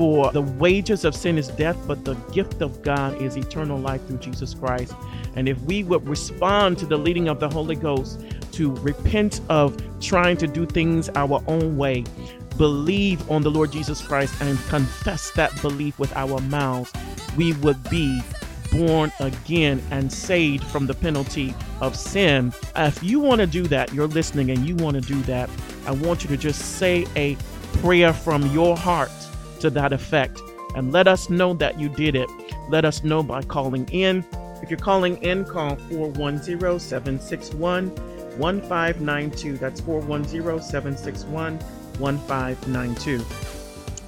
For 0.01 0.33
the 0.33 0.41
wages 0.41 1.05
of 1.05 1.15
sin 1.15 1.37
is 1.37 1.49
death, 1.49 1.77
but 1.87 2.07
the 2.07 2.15
gift 2.33 2.63
of 2.63 2.81
God 2.81 3.21
is 3.21 3.37
eternal 3.37 3.79
life 3.79 4.03
through 4.07 4.17
Jesus 4.17 4.55
Christ. 4.55 4.95
And 5.37 5.47
if 5.47 5.61
we 5.65 5.85
would 5.85 6.09
respond 6.09 6.79
to 6.79 6.87
the 6.87 6.97
leading 6.97 7.29
of 7.29 7.39
the 7.39 7.51
Holy 7.51 7.77
Ghost 7.77 8.19
to 8.53 8.75
repent 8.77 9.43
of 9.51 9.77
trying 10.01 10.39
to 10.39 10.47
do 10.47 10.65
things 10.65 11.11
our 11.17 11.45
own 11.47 11.77
way, 11.77 12.05
believe 12.57 13.31
on 13.31 13.43
the 13.43 13.51
Lord 13.51 13.73
Jesus 13.73 14.01
Christ, 14.01 14.41
and 14.41 14.59
confess 14.71 15.33
that 15.33 15.61
belief 15.61 15.99
with 15.99 16.17
our 16.17 16.41
mouths, 16.41 16.91
we 17.37 17.53
would 17.57 17.91
be 17.91 18.23
born 18.73 19.13
again 19.21 19.83
and 19.91 20.11
saved 20.11 20.65
from 20.65 20.87
the 20.87 20.95
penalty 20.95 21.55
of 21.83 21.95
sin. 21.95 22.55
If 22.75 23.03
you 23.03 23.21
want 23.21 23.43
to 23.43 23.47
do 23.47 23.65
that, 23.65 23.93
you're 23.93 24.09
listening 24.09 24.51
and 24.51 24.67
you 24.67 24.77
want 24.77 24.95
to 24.95 25.03
do 25.03 25.21
that, 25.25 25.51
I 25.85 25.91
want 25.91 26.25
you 26.25 26.31
to 26.31 26.39
just 26.39 26.79
say 26.79 27.07
a 27.17 27.37
prayer 27.83 28.15
from 28.15 28.47
your 28.47 28.79
heart 28.79 29.11
to 29.61 29.71
that 29.71 29.93
effect 29.93 30.41
and 30.75 30.93
let 30.93 31.09
us 31.09 31.31
know 31.31 31.55
that 31.55 31.79
you 31.79 31.89
did 31.89 32.15
it. 32.15 32.29
Let 32.69 32.85
us 32.85 33.03
know 33.03 33.23
by 33.23 33.43
calling 33.43 33.89
in. 33.91 34.25
If 34.63 34.71
you're 34.71 34.79
calling 34.79 35.17
in, 35.23 35.45
call 35.45 35.77
410 35.77 36.79
761 36.79 37.91
1592. 38.39 39.57
That's 39.57 39.81
410 39.81 40.63
761 40.63 41.59
1592. 41.99 43.25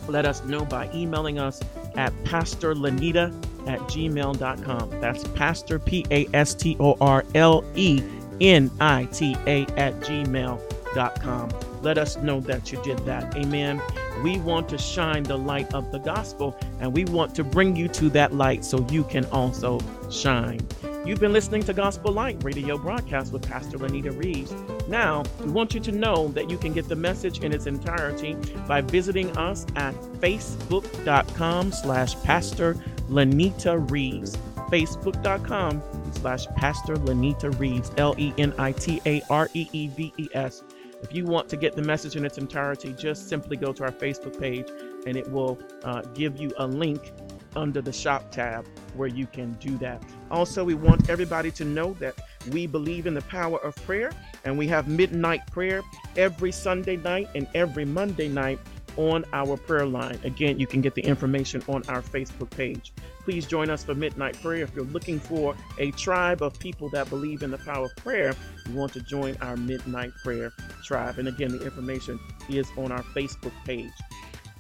Let 0.09 0.25
us 0.27 0.45
know 0.45 0.65
by 0.65 0.91
emailing 0.93 1.39
us 1.39 1.61
at 1.97 2.13
pastorlenita 2.25 3.33
at 3.69 3.81
gmail.com. 3.81 4.91
That's 5.01 5.25
pastor, 5.29 5.79
P 5.79 6.05
A 6.11 6.27
S 6.35 6.55
T 6.55 6.77
O 6.81 6.97
R 7.01 7.25
L 7.35 7.65
E 7.75 8.03
N 8.41 8.71
I 8.81 9.05
T 9.07 9.37
A 9.47 9.63
at 9.77 10.01
gmail.com. 10.01 11.72
Let 11.83 11.99
us 11.99 12.17
know 12.17 12.41
that 12.41 12.73
you 12.73 12.83
did 12.83 12.99
that. 13.01 13.37
Amen. 13.37 13.83
We 14.23 14.39
want 14.39 14.69
to 14.69 14.79
shine 14.79 15.25
the 15.25 15.37
light 15.37 15.73
of 15.75 15.91
the 15.91 15.99
gospel 15.99 16.57
and 16.81 16.93
we 16.93 17.05
want 17.07 17.35
to 17.35 17.45
bring 17.45 17.75
you 17.75 17.89
to 17.89 18.09
that 18.11 18.33
light 18.33 18.65
so 18.65 18.87
you 18.91 19.05
can 19.05 19.25
also 19.27 19.81
shine. 20.11 20.61
You've 21.05 21.19
been 21.19 21.33
listening 21.33 21.65
to 21.65 21.73
Gospel 21.73 22.13
Light 22.13 22.43
radio 22.45 22.79
broadcast 22.79 23.33
with 23.33 23.43
Pastor 23.43 23.77
Lenita 23.77 24.17
Reeves. 24.17 24.55
Now, 24.87 25.25
we 25.41 25.51
want 25.51 25.75
you 25.75 25.81
to 25.81 25.91
know 25.91 26.29
that 26.29 26.49
you 26.49 26.57
can 26.57 26.73
get 26.73 26.89
the 26.89 26.95
message 26.95 27.41
in 27.41 27.53
its 27.53 27.67
entirety 27.67 28.35
by 28.69 28.83
visiting 28.83 29.37
us 29.37 29.67
at 29.75 29.95
facebook.com 30.21 31.73
slash 31.73 32.15
Pastor 32.23 32.75
Lenita 33.09 33.91
Reeves. 33.91 34.37
Facebook.com 34.71 35.83
slash 36.13 36.47
Pastor 36.57 36.95
Lenita 36.95 37.59
Reeves. 37.59 37.91
L 37.97 38.15
E 38.17 38.33
N 38.39 38.55
I 38.57 38.71
T 38.71 39.03
A 39.05 39.23
R 39.29 39.51
E 39.55 39.69
E 39.73 39.89
V 39.89 40.15
E 40.17 40.29
S. 40.35 40.63
If 41.03 41.13
you 41.13 41.25
want 41.25 41.49
to 41.49 41.57
get 41.57 41.75
the 41.75 41.83
message 41.83 42.17
in 42.17 42.25
its 42.25 42.39
entirety, 42.39 42.93
just 42.93 43.29
simply 43.29 43.57
go 43.57 43.73
to 43.73 43.85
our 43.85 43.93
Facebook 43.93 44.39
page 44.39 44.69
and 45.07 45.17
it 45.17 45.31
will 45.31 45.59
uh, 45.83 46.03
give 46.15 46.41
you 46.41 46.53
a 46.59 46.67
link 46.67 47.13
under 47.57 47.83
the 47.83 47.93
shop 47.93 48.31
tab 48.31 48.67
where 48.95 49.09
you 49.09 49.27
can 49.27 49.53
do 49.55 49.77
that. 49.79 50.03
Also, 50.31 50.65
we 50.65 50.75
want 50.75 51.11
everybody 51.11 51.51
to 51.51 51.65
know 51.65 51.93
that 51.95 52.15
we 52.51 52.67
believe 52.67 53.07
in 53.07 53.15
the 53.15 53.23
power 53.23 53.59
of 53.59 53.75
prayer 53.85 54.13
and 54.45 54.57
we 54.57 54.67
have 54.69 54.89
midnight 54.89 55.47
prayer 55.51 55.83
every 56.17 56.53
Sunday 56.53 56.97
night 56.97 57.29
and 57.35 57.47
every 57.55 57.85
Monday 57.85 58.29
night 58.29 58.59
on 58.97 59.25
our 59.33 59.57
prayer 59.57 59.87
line. 59.87 60.19
Again, 60.25 60.59
you 60.59 60.67
can 60.67 60.81
get 60.81 60.95
the 60.95 61.03
information 61.03 61.63
on 61.69 61.83
our 61.89 62.03
Facebook 62.03 62.51
page. 62.51 62.93
Please 63.25 63.47
join 63.47 63.71
us 63.71 63.85
for 63.85 63.95
midnight 63.95 64.41
prayer. 64.43 64.65
If 64.65 64.75
you're 64.75 64.85
looking 64.87 65.21
for 65.21 65.55
a 65.79 65.91
tribe 65.93 66.43
of 66.43 66.59
people 66.59 66.89
that 66.91 67.09
believe 67.09 67.43
in 67.43 67.51
the 67.51 67.59
power 67.59 67.87
of 67.87 67.97
prayer, 67.97 68.35
you 68.69 68.75
want 68.75 68.93
to 68.95 69.01
join 69.01 69.37
our 69.41 69.57
midnight 69.57 70.11
prayer 70.23 70.53
tribe. 70.85 71.19
And 71.19 71.29
again, 71.29 71.57
the 71.57 71.65
information 71.65 72.19
is 72.49 72.69
on 72.77 72.91
our 72.91 73.03
Facebook 73.03 73.53
page. 73.65 73.93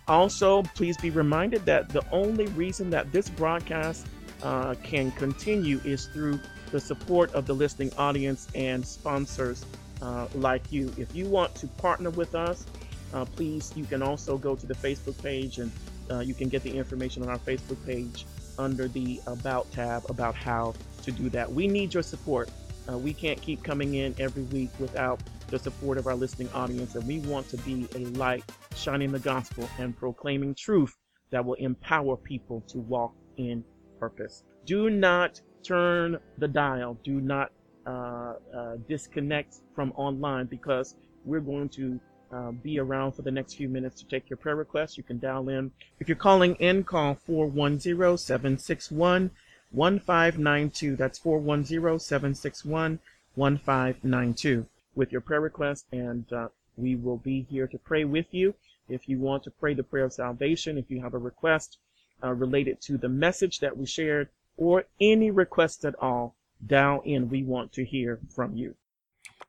Also, 0.08 0.62
please 0.74 0.96
be 0.96 1.10
reminded 1.10 1.64
that 1.66 1.88
the 1.88 2.04
only 2.10 2.46
reason 2.48 2.90
that 2.90 3.12
this 3.12 3.28
broadcast 3.28 4.06
uh, 4.42 4.74
can 4.82 5.10
continue 5.12 5.80
is 5.84 6.06
through 6.06 6.40
the 6.70 6.80
support 6.80 7.32
of 7.34 7.46
the 7.46 7.52
listening 7.52 7.92
audience 7.98 8.48
and 8.54 8.84
sponsors 8.84 9.64
uh, 10.00 10.26
like 10.34 10.72
you. 10.72 10.92
If 10.96 11.14
you 11.14 11.26
want 11.26 11.54
to 11.56 11.66
partner 11.68 12.10
with 12.10 12.34
us, 12.34 12.66
uh, 13.12 13.24
please, 13.24 13.72
you 13.76 13.84
can 13.84 14.02
also 14.02 14.38
go 14.38 14.54
to 14.56 14.66
the 14.66 14.74
Facebook 14.74 15.20
page 15.22 15.58
and 15.58 15.70
uh, 16.10 16.20
you 16.20 16.34
can 16.34 16.48
get 16.48 16.62
the 16.62 16.76
information 16.76 17.22
on 17.22 17.28
our 17.28 17.38
Facebook 17.38 17.84
page 17.86 18.26
under 18.58 18.88
the 18.88 19.20
About 19.26 19.70
tab 19.72 20.04
about 20.10 20.34
how 20.34 20.74
to 21.02 21.12
do 21.12 21.28
that. 21.30 21.50
We 21.50 21.66
need 21.66 21.94
your 21.94 22.02
support. 22.02 22.50
Uh, 22.88 22.98
we 22.98 23.12
can't 23.12 23.40
keep 23.40 23.62
coming 23.62 23.94
in 23.94 24.14
every 24.18 24.42
week 24.44 24.70
without 24.78 25.20
the 25.48 25.58
support 25.58 25.98
of 25.98 26.06
our 26.06 26.14
listening 26.14 26.48
audience, 26.52 26.94
and 26.94 27.06
we 27.06 27.20
want 27.20 27.48
to 27.50 27.56
be 27.58 27.86
a 27.94 28.00
light 28.16 28.42
shining 28.74 29.12
the 29.12 29.18
gospel 29.18 29.68
and 29.78 29.96
proclaiming 29.96 30.54
truth 30.54 30.96
that 31.30 31.44
will 31.44 31.54
empower 31.54 32.16
people 32.16 32.62
to 32.68 32.78
walk 32.78 33.14
in 33.36 33.64
purpose. 33.98 34.44
Do 34.66 34.90
not 34.90 35.40
turn 35.62 36.18
the 36.38 36.48
dial. 36.48 36.98
Do 37.04 37.20
not 37.20 37.52
uh, 37.86 38.34
uh, 38.54 38.76
disconnect 38.88 39.60
from 39.74 39.92
online 39.92 40.46
because 40.46 40.96
we're 41.24 41.40
going 41.40 41.68
to 41.70 42.00
uh, 42.32 42.50
be 42.50 42.78
around 42.78 43.12
for 43.12 43.22
the 43.22 43.30
next 43.30 43.54
few 43.54 43.68
minutes 43.68 44.00
to 44.00 44.08
take 44.08 44.30
your 44.30 44.36
prayer 44.36 44.56
requests. 44.56 44.96
You 44.96 45.02
can 45.02 45.18
dial 45.18 45.48
in. 45.48 45.70
If 46.00 46.08
you're 46.08 46.16
calling 46.16 46.54
in, 46.56 46.84
call 46.84 47.14
410 47.14 48.16
761 48.16 49.30
1592. 49.70 50.96
That's 50.96 51.18
410 51.18 51.98
761 51.98 52.98
1592 53.34 54.66
with 54.94 55.12
your 55.12 55.20
prayer 55.20 55.40
request, 55.40 55.86
and 55.92 56.30
uh, 56.32 56.48
we 56.76 56.94
will 56.96 57.16
be 57.16 57.46
here 57.50 57.66
to 57.66 57.78
pray 57.78 58.04
with 58.04 58.26
you. 58.32 58.54
If 58.88 59.08
you 59.08 59.18
want 59.18 59.42
to 59.44 59.50
pray 59.50 59.74
the 59.74 59.82
prayer 59.82 60.04
of 60.04 60.12
salvation, 60.12 60.76
if 60.76 60.90
you 60.90 61.00
have 61.00 61.14
a 61.14 61.18
request 61.18 61.78
uh, 62.22 62.32
related 62.32 62.80
to 62.82 62.98
the 62.98 63.08
message 63.08 63.60
that 63.60 63.76
we 63.76 63.86
shared, 63.86 64.28
or 64.56 64.84
any 65.00 65.30
request 65.30 65.84
at 65.84 65.94
all, 66.00 66.34
dial 66.66 67.00
in. 67.04 67.28
We 67.28 67.42
want 67.42 67.72
to 67.72 67.84
hear 67.84 68.20
from 68.28 68.54
you. 68.54 68.74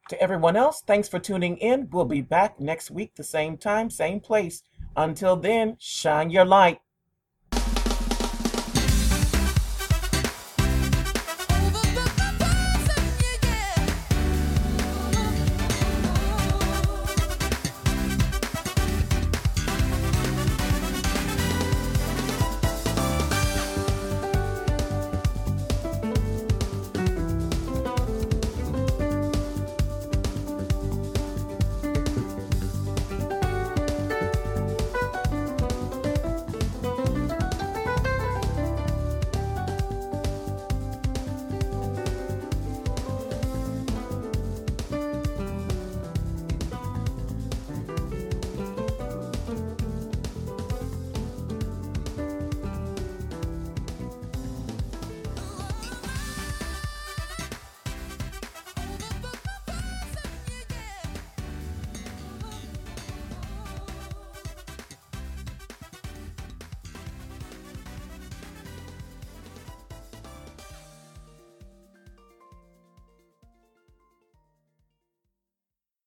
To 0.10 0.22
everyone 0.22 0.56
else, 0.56 0.82
thanks 0.86 1.08
for 1.08 1.20
tuning 1.20 1.58
in. 1.58 1.90
We'll 1.90 2.06
be 2.06 2.22
back 2.22 2.60
next 2.60 2.92
week, 2.92 3.16
the 3.16 3.24
same 3.24 3.58
time, 3.58 3.90
same 3.90 4.20
place. 4.20 4.64
Until 4.96 5.36
then, 5.36 5.78
shine 5.80 6.30
your 6.30 6.46
light. 6.46 6.82